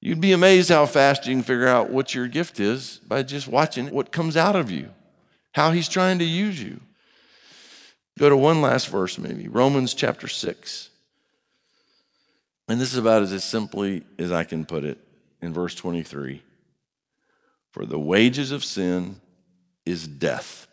You'd 0.00 0.22
be 0.22 0.32
amazed 0.32 0.70
how 0.70 0.86
fast 0.86 1.26
you 1.26 1.34
can 1.34 1.42
figure 1.42 1.68
out 1.68 1.90
what 1.90 2.14
your 2.14 2.26
gift 2.26 2.58
is 2.58 3.00
by 3.06 3.22
just 3.22 3.48
watching 3.48 3.90
what 3.90 4.12
comes 4.12 4.34
out 4.34 4.56
of 4.56 4.70
you 4.70 4.88
how 5.54 5.70
he's 5.70 5.88
trying 5.88 6.18
to 6.18 6.24
use 6.24 6.60
you. 6.60 6.80
Go 8.18 8.28
to 8.28 8.36
one 8.36 8.60
last 8.60 8.88
verse, 8.88 9.18
maybe 9.18 9.48
Romans 9.48 9.94
chapter 9.94 10.28
6. 10.28 10.90
And 12.68 12.80
this 12.80 12.92
is 12.92 12.98
about 12.98 13.22
as 13.22 13.44
simply 13.44 14.02
as 14.18 14.32
I 14.32 14.44
can 14.44 14.66
put 14.66 14.84
it 14.84 14.98
in 15.40 15.52
verse 15.52 15.74
23 15.74 16.42
For 17.70 17.86
the 17.86 17.98
wages 17.98 18.50
of 18.50 18.64
sin 18.64 19.20
is 19.86 20.08
death, 20.08 20.66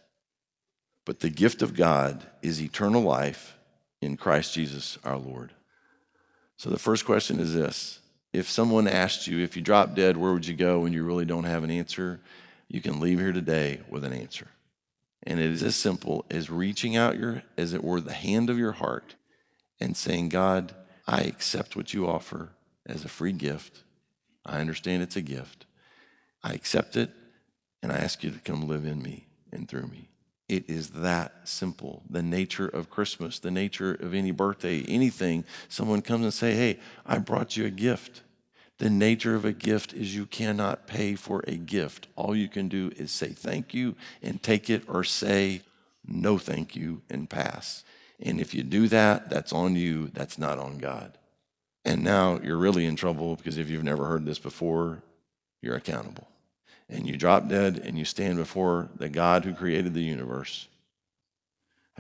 but 1.06 1.20
the 1.20 1.30
gift 1.30 1.62
of 1.62 1.76
God 1.76 2.26
is 2.42 2.62
eternal 2.62 3.02
life 3.02 3.56
in 4.02 4.18
Christ 4.18 4.56
Jesus 4.56 4.98
our 5.04 5.18
Lord. 5.18 5.52
So 6.58 6.70
the 6.70 6.80
first 6.80 7.06
question 7.06 7.40
is 7.40 7.54
this 7.54 8.00
If 8.34 8.50
someone 8.50 8.88
asked 8.88 9.28
you, 9.28 9.44
if 9.44 9.56
you 9.56 9.62
drop 9.62 9.94
dead, 9.94 10.18
where 10.18 10.34
would 10.34 10.48
you 10.48 10.56
go 10.56 10.86
and 10.86 10.94
you 10.94 11.04
really 11.04 11.26
don't 11.26 11.44
have 11.44 11.64
an 11.64 11.72
answer? 11.72 12.20
You 12.68 12.82
can 12.82 13.00
leave 13.00 13.20
here 13.20 13.34
today 13.34 13.82
with 13.90 14.04
an 14.06 14.14
answer. 14.14 14.48
And 15.24 15.40
it 15.40 15.52
is 15.52 15.62
as 15.62 15.76
simple 15.76 16.26
as 16.32 16.50
reaching 16.50 16.96
out 16.96 17.20
your, 17.20 17.44
as 17.58 17.74
it 17.74 17.84
were, 17.84 18.02
the 18.02 18.14
hand 18.14 18.50
of 18.50 18.58
your 18.58 18.72
heart 18.72 19.16
and 19.80 19.96
saying, 19.96 20.30
God, 20.30 20.74
I 21.08 21.22
accept 21.22 21.76
what 21.76 21.94
you 21.94 22.08
offer 22.08 22.54
as 22.86 23.06
a 23.06 23.10
free 23.10 23.32
gift. 23.32 23.84
I 24.46 24.60
understand 24.60 25.04
it's 25.04 25.16
a 25.16 25.22
gift. 25.22 25.66
I 26.44 26.54
accept 26.54 26.96
it, 26.96 27.12
and 27.84 27.92
I 27.92 27.98
ask 27.98 28.24
you 28.24 28.32
to 28.32 28.40
come 28.40 28.68
live 28.68 28.86
in 28.86 29.02
me 29.04 29.28
and 29.52 29.68
through 29.68 29.88
me. 29.88 30.10
It 30.50 30.70
is 30.70 30.90
that 30.90 31.48
simple. 31.48 32.04
The 32.10 32.24
nature 32.24 32.68
of 32.68 32.90
Christmas, 32.90 33.40
the 33.40 33.52
nature 33.52 33.94
of 33.94 34.14
any 34.14 34.32
birthday, 34.32 34.84
anything, 34.88 35.46
someone 35.70 36.02
comes 36.02 36.24
and 36.24 36.34
say, 36.34 36.56
"Hey, 36.56 36.80
I 37.06 37.20
brought 37.20 37.56
you 37.56 37.66
a 37.66 37.72
gift." 37.72 38.24
The 38.82 38.90
nature 38.90 39.36
of 39.36 39.46
a 39.46 39.54
gift 39.54 39.94
is 39.94 40.16
you 40.16 40.26
cannot 40.26 40.88
pay 40.88 41.14
for 41.14 41.44
a 41.46 41.56
gift. 41.56 42.08
All 42.16 42.36
you 42.36 42.48
can 42.48 42.68
do 42.68 42.92
is 42.96 43.12
say 43.12 43.28
thank 43.28 43.76
you 43.76 43.96
and 44.24 44.42
take 44.42 44.72
it 44.72 44.82
or 44.88 45.04
say 45.04 45.62
no 46.04 46.40
thank 46.40 46.76
you 46.76 47.04
and 47.08 47.30
pass. 47.30 47.84
And 48.20 48.42
if 48.42 48.56
you 48.56 48.64
do 48.64 48.88
that, 48.88 49.30
that's 49.30 49.54
on 49.54 49.76
you, 49.76 50.08
that's 50.08 50.40
not 50.40 50.58
on 50.58 50.80
God. 50.80 51.20
And 51.86 52.04
now 52.04 52.40
you're 52.42 52.58
really 52.58 52.88
in 52.88 52.96
trouble 52.96 53.36
because 53.36 53.60
if 53.60 53.70
you've 53.70 53.84
never 53.84 54.06
heard 54.06 54.26
this 54.26 54.40
before, 54.40 55.04
you're 55.62 55.76
accountable 55.76 56.28
and 56.90 57.06
you 57.06 57.18
drop 57.18 57.48
dead 57.48 57.80
and 57.86 58.00
you 58.00 58.04
stand 58.04 58.38
before 58.38 58.90
the 58.96 59.10
God 59.10 59.46
who 59.46 59.54
created 59.54 59.94
the 59.94 60.02
universe. 60.02 60.68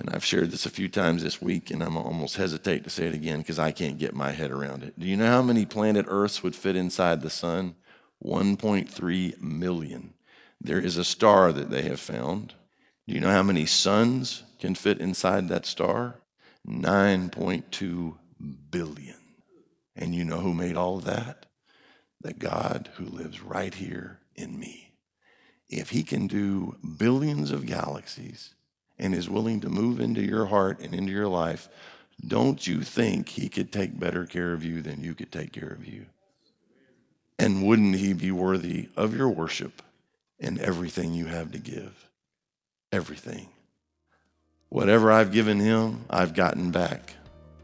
And 0.02 0.10
I've 0.16 0.26
shared 0.26 0.50
this 0.50 0.66
a 0.66 0.72
few 0.72 0.90
times 0.90 1.22
this 1.22 1.44
week, 1.44 1.70
and 1.70 1.84
I'm 1.84 1.96
almost 1.96 2.38
hesitate 2.38 2.84
to 2.86 2.90
say 2.90 3.06
it 3.06 3.14
again 3.14 3.42
because 3.42 3.60
I 3.60 3.72
can't 3.72 4.00
get 4.00 4.16
my 4.16 4.32
head 4.32 4.50
around 4.50 4.82
it. 4.82 4.98
Do 4.98 5.06
you 5.06 5.16
know 5.16 5.28
how 5.28 5.44
many 5.44 5.64
planet 5.64 6.08
Earths 6.10 6.42
would 6.42 6.56
fit 6.56 6.76
inside 6.76 7.22
the 7.22 7.30
sun? 7.30 7.76
1.3 8.26 9.40
million. 9.40 10.16
There 10.60 10.80
is 10.80 10.98
a 10.98 11.04
star 11.04 11.54
that 11.54 11.70
they 11.70 11.84
have 11.84 12.00
found. 12.00 12.56
Do 13.08 13.14
you 13.14 13.20
know 13.20 13.30
how 13.30 13.44
many 13.44 13.68
suns 13.68 14.42
can 14.60 14.74
fit 14.74 15.00
inside 15.00 15.50
that 15.50 15.68
star? 15.68 16.16
9.2 16.68 18.18
billion. 18.72 19.22
And 19.96 20.16
you 20.16 20.26
know 20.26 20.40
who 20.40 20.56
made 20.56 20.78
all 20.78 20.98
of 20.98 21.06
that? 21.06 21.46
The 22.22 22.34
God 22.34 22.90
who 22.96 23.06
lives 23.06 23.44
right 23.44 23.76
here 23.76 24.22
in 24.36 24.60
me. 24.60 24.96
If 25.70 25.92
he 25.92 26.02
can 26.02 26.26
do 26.26 26.78
billions 26.98 27.52
of 27.52 27.68
galaxies 27.68 28.56
and 29.02 29.14
is 29.14 29.30
willing 29.30 29.60
to 29.62 29.70
move 29.70 30.00
into 30.00 30.22
your 30.22 30.46
heart 30.46 30.80
and 30.80 30.94
into 30.94 31.12
your 31.12 31.28
life, 31.28 31.68
don't 32.26 32.66
you 32.66 32.82
think 32.82 33.28
he 33.28 33.50
could 33.50 33.72
take 33.72 34.00
better 34.00 34.26
care 34.26 34.54
of 34.54 34.64
you 34.64 34.82
than 34.82 35.04
you 35.04 35.16
could 35.16 35.32
take 35.32 35.52
care 35.52 35.70
of 35.70 35.86
you? 35.86 36.06
And 37.40 37.66
wouldn't 37.66 37.96
he 37.96 38.14
be 38.14 38.32
worthy 38.32 38.90
of 38.96 39.16
your 39.16 39.30
worship 39.30 39.82
and 40.40 40.60
everything 40.60 41.14
you 41.14 41.26
have 41.26 41.52
to 41.52 41.58
give? 41.58 42.08
Everything. 42.92 43.50
Whatever 44.70 45.12
I've 45.12 45.32
given 45.32 45.60
him, 45.60 46.06
I've 46.10 46.36
gotten 46.36 46.72
back 46.72 47.16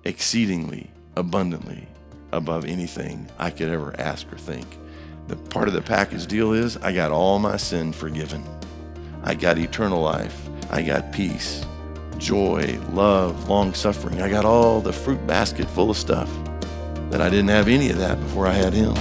exceedingly 0.03 0.89
abundantly 1.15 1.87
above 2.31 2.65
anything 2.65 3.29
I 3.37 3.51
could 3.51 3.69
ever 3.69 3.93
ask 3.99 4.31
or 4.33 4.37
think. 4.37 4.65
The 5.27 5.35
part 5.35 5.67
of 5.67 5.73
the 5.73 5.81
package 5.81 6.25
deal 6.25 6.53
is 6.53 6.77
I 6.77 6.93
got 6.93 7.11
all 7.11 7.37
my 7.39 7.57
sin 7.57 7.93
forgiven. 7.93 8.43
I 9.23 9.35
got 9.35 9.57
eternal 9.57 10.01
life. 10.01 10.49
I 10.69 10.81
got 10.81 11.11
peace, 11.11 11.65
joy, 12.17 12.79
love, 12.91 13.49
long 13.49 13.73
suffering. 13.73 14.21
I 14.21 14.29
got 14.29 14.45
all 14.45 14.81
the 14.81 14.93
fruit 14.93 15.25
basket 15.25 15.67
full 15.69 15.89
of 15.89 15.97
stuff 15.97 16.29
that 17.09 17.21
I 17.21 17.29
didn't 17.29 17.49
have 17.49 17.67
any 17.67 17.89
of 17.89 17.97
that 17.97 18.19
before 18.19 18.47
I 18.47 18.53
had 18.53 18.73
him. 18.73 18.93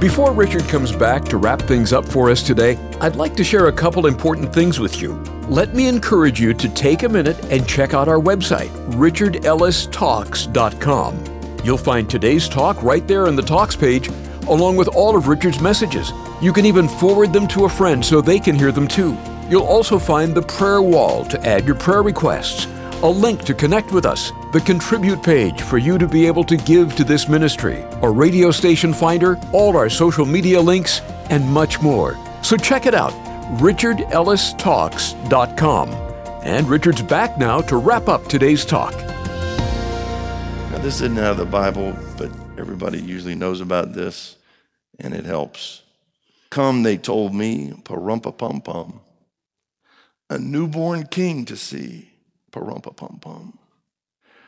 Before 0.00 0.32
Richard 0.32 0.66
comes 0.68 0.92
back 0.92 1.24
to 1.26 1.36
wrap 1.36 1.60
things 1.62 1.92
up 1.92 2.06
for 2.06 2.30
us 2.30 2.42
today, 2.42 2.78
I'd 3.00 3.16
like 3.16 3.34
to 3.36 3.44
share 3.44 3.66
a 3.68 3.72
couple 3.72 4.06
important 4.06 4.54
things 4.54 4.80
with 4.80 5.02
you. 5.02 5.12
Let 5.48 5.74
me 5.74 5.88
encourage 5.88 6.40
you 6.40 6.54
to 6.54 6.68
take 6.70 7.02
a 7.02 7.08
minute 7.08 7.36
and 7.50 7.68
check 7.68 7.92
out 7.92 8.08
our 8.08 8.18
website, 8.18 8.70
richardellistalks.com. 8.92 11.24
You'll 11.64 11.76
find 11.76 12.08
today's 12.08 12.48
talk 12.48 12.82
right 12.82 13.06
there 13.06 13.26
in 13.26 13.36
the 13.36 13.42
Talks 13.42 13.76
page 13.76 14.08
along 14.48 14.76
with 14.76 14.88
all 14.88 15.14
of 15.16 15.28
Richard's 15.28 15.60
messages. 15.60 16.10
You 16.40 16.52
can 16.52 16.66
even 16.66 16.88
forward 16.88 17.32
them 17.32 17.46
to 17.48 17.66
a 17.66 17.68
friend 17.68 18.04
so 18.04 18.20
they 18.20 18.40
can 18.40 18.56
hear 18.56 18.72
them 18.72 18.88
too. 18.88 19.16
You'll 19.50 19.64
also 19.64 19.98
find 19.98 20.32
the 20.32 20.42
prayer 20.42 20.80
wall 20.80 21.24
to 21.24 21.44
add 21.44 21.66
your 21.66 21.74
prayer 21.74 22.04
requests, 22.04 22.68
a 23.02 23.08
link 23.08 23.42
to 23.46 23.52
connect 23.52 23.90
with 23.90 24.06
us, 24.06 24.30
the 24.52 24.60
contribute 24.60 25.24
page 25.24 25.62
for 25.62 25.76
you 25.76 25.98
to 25.98 26.06
be 26.06 26.24
able 26.28 26.44
to 26.44 26.56
give 26.56 26.94
to 26.94 27.02
this 27.02 27.28
ministry, 27.28 27.84
a 28.02 28.08
radio 28.08 28.52
station 28.52 28.94
finder, 28.94 29.36
all 29.52 29.76
our 29.76 29.90
social 29.90 30.24
media 30.24 30.60
links, 30.60 31.00
and 31.30 31.44
much 31.44 31.82
more. 31.82 32.16
So 32.44 32.56
check 32.56 32.86
it 32.86 32.94
out, 32.94 33.10
richardellistalks.com. 33.58 35.88
And 36.44 36.68
Richard's 36.68 37.02
back 37.02 37.36
now 37.36 37.60
to 37.62 37.76
wrap 37.76 38.08
up 38.08 38.28
today's 38.28 38.64
talk. 38.64 38.94
Now, 40.70 40.78
this 40.78 41.00
isn't 41.00 41.18
out 41.18 41.32
of 41.32 41.38
the 41.38 41.44
Bible, 41.44 41.96
but 42.16 42.30
everybody 42.56 43.00
usually 43.00 43.34
knows 43.34 43.60
about 43.60 43.94
this 43.94 44.36
and 45.00 45.12
it 45.12 45.24
helps. 45.24 45.82
Come, 46.50 46.84
they 46.84 46.96
told 46.96 47.34
me, 47.34 47.72
parumpa 47.82 48.38
pum 48.38 48.60
pum, 48.60 49.00
a 50.30 50.38
newborn 50.38 51.06
king 51.06 51.44
to 51.44 51.56
see, 51.56 52.10
parumpa 52.52 52.96
pum 52.96 53.18
pum. 53.20 53.58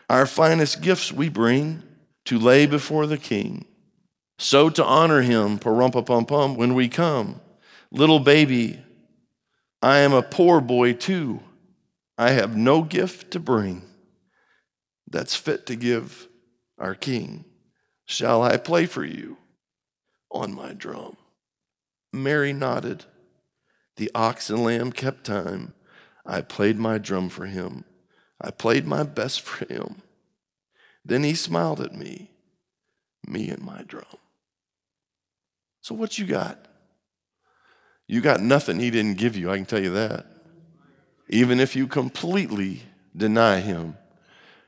Our 0.09 0.25
finest 0.25 0.81
gifts 0.81 1.13
we 1.13 1.29
bring 1.29 1.83
to 2.25 2.39
lay 2.39 2.65
before 2.65 3.07
the 3.07 3.19
king. 3.19 3.67
So 4.39 4.71
to 4.71 4.83
honor 4.83 5.21
him, 5.21 5.59
parumpa 5.59 6.07
pum 6.07 6.25
pum, 6.25 6.57
when 6.57 6.73
we 6.73 6.89
come. 6.89 7.39
Little 7.91 8.21
baby, 8.21 8.81
I 9.83 9.99
am 9.99 10.15
a 10.15 10.23
poor 10.23 10.63
boy 10.63 10.95
too. 10.95 11.41
I 12.17 12.31
have 12.31 12.57
no 12.57 12.83
gift 12.83 13.33
to 13.33 13.39
bring 13.39 13.83
that's 15.11 15.37
fit 15.37 15.67
to 15.67 15.77
give 15.77 16.27
our 16.79 16.95
king. 16.95 17.45
Shall 18.07 18.43
I 18.43 18.57
play 18.57 18.87
for 18.87 19.05
you? 19.05 19.37
on 20.33 20.55
my 20.55 20.73
drum. 20.73 21.17
Mary 22.13 22.53
nodded. 22.53 23.05
The 23.97 24.11
ox 24.15 24.51
and 24.51 24.63
lamb 24.63 24.93
kept 24.93 25.25
time. 25.25 25.75
I 26.25 26.41
played 26.41 26.79
my 26.79 26.99
drum 26.99 27.29
for 27.29 27.47
him. 27.47 27.85
I 28.41 28.51
played 28.51 28.87
my 28.87 29.03
best 29.03 29.41
for 29.41 29.65
him. 29.67 30.03
Then 31.05 31.25
he 31.25 31.35
smiled 31.35 31.81
at 31.81 31.95
me, 31.95 32.31
me 33.27 33.49
and 33.49 33.63
my 33.63 33.83
drum. 33.83 34.05
So, 35.81 35.95
what 35.95 36.19
you 36.19 36.27
got? 36.27 36.67
You 38.07 38.21
got 38.21 38.41
nothing 38.41 38.79
he 38.79 38.91
didn't 38.91 39.19
give 39.19 39.37
you, 39.37 39.51
I 39.51 39.57
can 39.57 39.67
tell 39.67 39.83
you 39.83 39.93
that. 39.93 40.27
Even 41.29 41.61
if 41.61 41.75
you 41.75 41.87
completely 41.87 42.83
deny 43.17 43.61
him, 43.61 43.97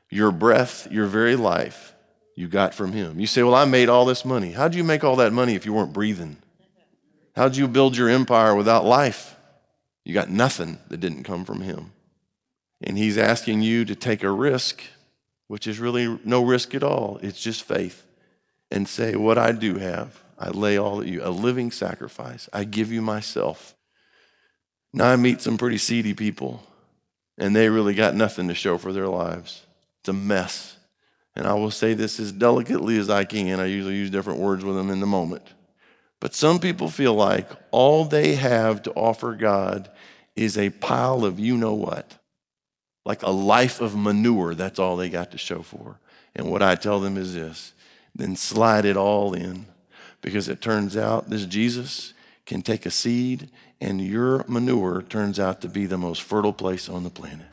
your 0.09 0.31
breath, 0.31 0.87
your 0.91 1.05
very 1.05 1.35
life, 1.35 1.93
you 2.35 2.47
got 2.47 2.73
from 2.73 2.91
him. 2.91 3.19
You 3.19 3.27
say, 3.27 3.43
Well, 3.43 3.55
I 3.55 3.65
made 3.65 3.89
all 3.89 4.05
this 4.05 4.25
money. 4.25 4.51
How'd 4.51 4.75
you 4.75 4.83
make 4.83 5.03
all 5.03 5.15
that 5.17 5.33
money 5.33 5.55
if 5.55 5.65
you 5.65 5.73
weren't 5.73 5.93
breathing? 5.93 6.37
How'd 7.35 7.57
you 7.57 7.67
build 7.67 7.97
your 7.97 8.09
empire 8.09 8.55
without 8.55 8.85
life? 8.85 9.35
You 10.05 10.13
got 10.13 10.29
nothing 10.29 10.77
that 10.87 10.99
didn't 10.99 11.23
come 11.23 11.43
from 11.43 11.61
him. 11.61 11.91
And 12.81 12.97
he's 12.97 13.17
asking 13.17 13.61
you 13.61 13.83
to 13.85 13.95
take 13.95 14.23
a 14.23 14.31
risk, 14.31 14.81
which 15.47 15.67
is 15.67 15.79
really 15.79 16.19
no 16.23 16.43
risk 16.43 16.73
at 16.75 16.83
all. 16.83 17.19
It's 17.21 17.41
just 17.41 17.63
faith. 17.63 18.05
And 18.71 18.87
say, 18.87 19.15
What 19.15 19.37
I 19.37 19.51
do 19.51 19.77
have, 19.77 20.23
I 20.39 20.49
lay 20.49 20.77
all 20.77 21.01
at 21.01 21.07
you, 21.07 21.21
a 21.23 21.29
living 21.29 21.71
sacrifice. 21.71 22.49
I 22.53 22.63
give 22.63 22.91
you 22.91 23.01
myself. 23.01 23.75
Now 24.93 25.11
I 25.11 25.15
meet 25.17 25.41
some 25.41 25.57
pretty 25.57 25.77
seedy 25.77 26.13
people, 26.13 26.63
and 27.37 27.55
they 27.55 27.69
really 27.69 27.93
got 27.93 28.15
nothing 28.15 28.47
to 28.47 28.55
show 28.55 28.77
for 28.77 28.93
their 28.93 29.07
lives. 29.07 29.65
It's 29.99 30.09
a 30.09 30.13
mess. 30.13 30.77
And 31.35 31.45
I 31.45 31.53
will 31.53 31.71
say 31.71 31.93
this 31.93 32.19
as 32.19 32.31
delicately 32.31 32.97
as 32.97 33.09
I 33.09 33.25
can. 33.25 33.59
I 33.59 33.65
usually 33.65 33.95
use 33.95 34.09
different 34.09 34.39
words 34.39 34.63
with 34.63 34.75
them 34.75 34.89
in 34.89 35.01
the 35.01 35.05
moment. 35.05 35.43
But 36.19 36.33
some 36.33 36.59
people 36.59 36.89
feel 36.89 37.13
like 37.13 37.49
all 37.71 38.05
they 38.05 38.35
have 38.35 38.83
to 38.83 38.91
offer 38.93 39.33
God 39.35 39.89
is 40.35 40.57
a 40.57 40.69
pile 40.69 41.25
of 41.25 41.39
you 41.39 41.57
know 41.57 41.73
what, 41.73 42.17
like 43.05 43.21
a 43.23 43.31
life 43.31 43.81
of 43.81 43.95
manure. 43.95 44.55
That's 44.55 44.79
all 44.79 44.97
they 44.97 45.09
got 45.09 45.31
to 45.31 45.37
show 45.37 45.61
for. 45.61 45.99
And 46.35 46.49
what 46.49 46.61
I 46.61 46.75
tell 46.75 46.99
them 46.99 47.17
is 47.17 47.33
this 47.33 47.73
then 48.17 48.35
slide 48.35 48.85
it 48.85 48.95
all 48.95 49.33
in 49.33 49.65
because 50.21 50.47
it 50.47 50.61
turns 50.61 50.95
out 50.95 51.29
this 51.29 51.45
Jesus 51.45 52.13
can 52.45 52.61
take 52.61 52.85
a 52.85 52.91
seed 52.91 53.49
and 53.81 53.99
your 53.99 54.45
manure 54.47 55.01
turns 55.01 55.39
out 55.39 55.61
to 55.61 55.67
be 55.67 55.85
the 55.85 55.97
most 55.97 56.21
fertile 56.21 56.53
place 56.53 56.87
on 56.87 57.03
the 57.03 57.09
planet. 57.09 57.47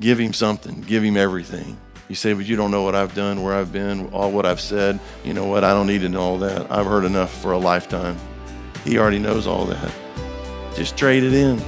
Give 0.00 0.18
him 0.18 0.32
something, 0.32 0.80
give 0.80 1.02
him 1.02 1.16
everything 1.16 1.76
You 2.08 2.14
say, 2.14 2.32
but 2.34 2.46
you 2.46 2.54
don't 2.54 2.70
know 2.70 2.82
what 2.82 2.94
I've 2.94 3.14
done, 3.14 3.42
where 3.42 3.54
I've 3.54 3.72
been, 3.72 4.08
all 4.12 4.30
what 4.30 4.46
I've 4.46 4.60
said. 4.60 5.00
You 5.24 5.34
know 5.34 5.46
what? 5.46 5.64
I 5.64 5.72
don't 5.72 5.88
need 5.88 6.02
to 6.02 6.08
know 6.08 6.20
all 6.20 6.38
that. 6.38 6.70
I've 6.70 6.86
heard 6.86 7.04
enough 7.04 7.36
for 7.42 7.52
a 7.52 7.58
lifetime. 7.58 8.16
He 8.84 8.98
already 8.98 9.18
knows 9.18 9.46
all 9.46 9.64
that. 9.66 9.92
Just 10.76 10.96
trade 10.96 11.24
it 11.24 11.34
in. 11.34 11.60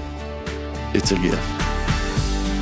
It's 0.94 1.10
a 1.10 1.18
gift. 1.18 1.42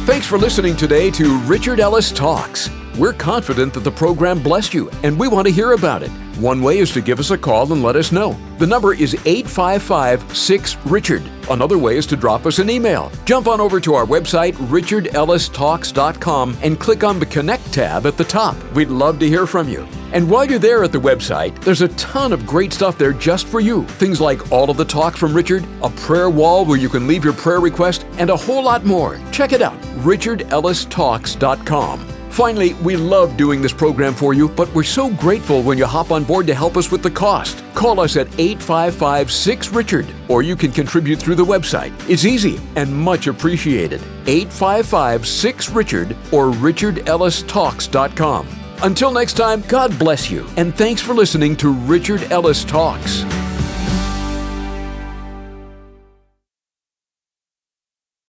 Thanks 0.07 0.27
for 0.27 0.39
listening 0.39 0.77
today 0.77 1.11
to 1.11 1.39
Richard 1.41 1.81
Ellis 1.81 2.12
Talks. 2.12 2.71
We're 2.99 3.13
confident 3.13 3.75
that 3.75 3.81
the 3.81 3.91
program 3.91 4.43
blessed 4.43 4.73
you, 4.73 4.89
and 5.03 5.19
we 5.19 5.29
want 5.29 5.47
to 5.47 5.53
hear 5.53 5.73
about 5.73 6.03
it. 6.03 6.09
One 6.39 6.63
way 6.63 6.79
is 6.79 6.93
to 6.93 7.03
give 7.03 7.19
us 7.19 7.31
a 7.31 7.37
call 7.37 7.71
and 7.71 7.83
let 7.83 7.95
us 7.95 8.11
know. 8.11 8.39
The 8.57 8.67
number 8.67 8.95
is 8.95 9.13
855 9.27 10.35
6 10.35 10.77
Richard. 10.87 11.23
Another 11.51 11.77
way 11.77 11.99
is 11.99 12.07
to 12.07 12.17
drop 12.17 12.47
us 12.47 12.59
an 12.59 12.71
email. 12.71 13.13
Jump 13.27 13.49
on 13.49 13.61
over 13.61 13.81
to 13.81 13.93
our 13.93 14.07
website, 14.07 14.55
richardellistalks.com, 14.55 16.57
and 16.63 16.81
click 16.81 17.05
on 17.05 17.19
the 17.19 17.27
Connect 17.27 17.71
tab 17.71 18.07
at 18.07 18.17
the 18.17 18.25
top. 18.25 18.57
We'd 18.73 18.89
love 18.89 19.19
to 19.19 19.29
hear 19.29 19.47
from 19.47 19.69
you. 19.69 19.87
And 20.15 20.31
while 20.31 20.47
you're 20.47 20.59
there 20.59 20.83
at 20.83 20.93
the 20.93 20.99
website, 20.99 21.63
there's 21.63 21.83
a 21.83 21.89
ton 21.89 22.33
of 22.33 22.47
great 22.47 22.73
stuff 22.73 22.97
there 22.97 23.13
just 23.13 23.47
for 23.47 23.61
you. 23.61 23.85
Things 23.85 24.23
like 24.23 24.51
all 24.51 24.71
of 24.71 24.79
the 24.79 24.87
talks 24.87 25.19
from 25.19 25.35
Richard, 25.35 25.67
a 25.83 25.91
prayer 25.91 26.31
wall 26.31 26.65
where 26.65 26.79
you 26.79 26.89
can 26.89 27.07
leave 27.07 27.25
your 27.25 27.35
prayer 27.35 27.61
request, 27.61 28.07
and 28.17 28.31
a 28.31 28.37
whole 28.37 28.63
lot 28.63 28.87
more. 28.87 29.21
Check 29.33 29.53
it 29.53 29.61
out, 29.61 29.79
richardellistalks.com. 29.99 32.16
Finally, 32.37 32.75
we 32.75 32.96
love 32.99 33.38
doing 33.38 33.62
this 33.62 33.72
program 33.72 34.12
for 34.12 34.35
you, 34.35 34.46
but 34.46 34.70
we're 34.75 34.83
so 34.83 35.09
grateful 35.14 35.62
when 35.62 35.79
you 35.79 35.87
hop 35.87 36.11
on 36.11 36.22
board 36.22 36.46
to 36.46 36.55
help 36.55 36.77
us 36.77 36.90
with 36.90 37.03
the 37.03 37.11
cost. 37.11 37.64
Call 37.75 37.99
us 37.99 38.18
at 38.18 38.27
855 38.38 39.33
6 39.33 39.68
Richard, 39.70 40.07
or 40.29 40.42
you 40.42 40.55
can 40.55 40.70
contribute 40.70 41.18
through 41.18 41.37
the 41.37 41.42
website. 41.42 41.94
It's 42.11 42.27
easy 42.27 42.61
and 42.77 42.94
much 42.94 43.27
appreciated. 43.27 44.03
855 44.27 45.27
6 45.27 45.70
Richard 45.70 46.12
or 46.31 46.51
richardellistalks.com. 46.51 48.49
Until 48.83 49.12
next 49.12 49.33
time, 49.38 49.62
God 49.62 49.99
bless 49.99 50.31
you, 50.31 50.46
and 50.59 50.77
thanks 50.77 51.01
for 51.01 51.14
listening 51.14 51.57
to 51.57 51.72
Richard 51.72 52.31
Ellis 52.31 52.64
Talks. 52.64 53.25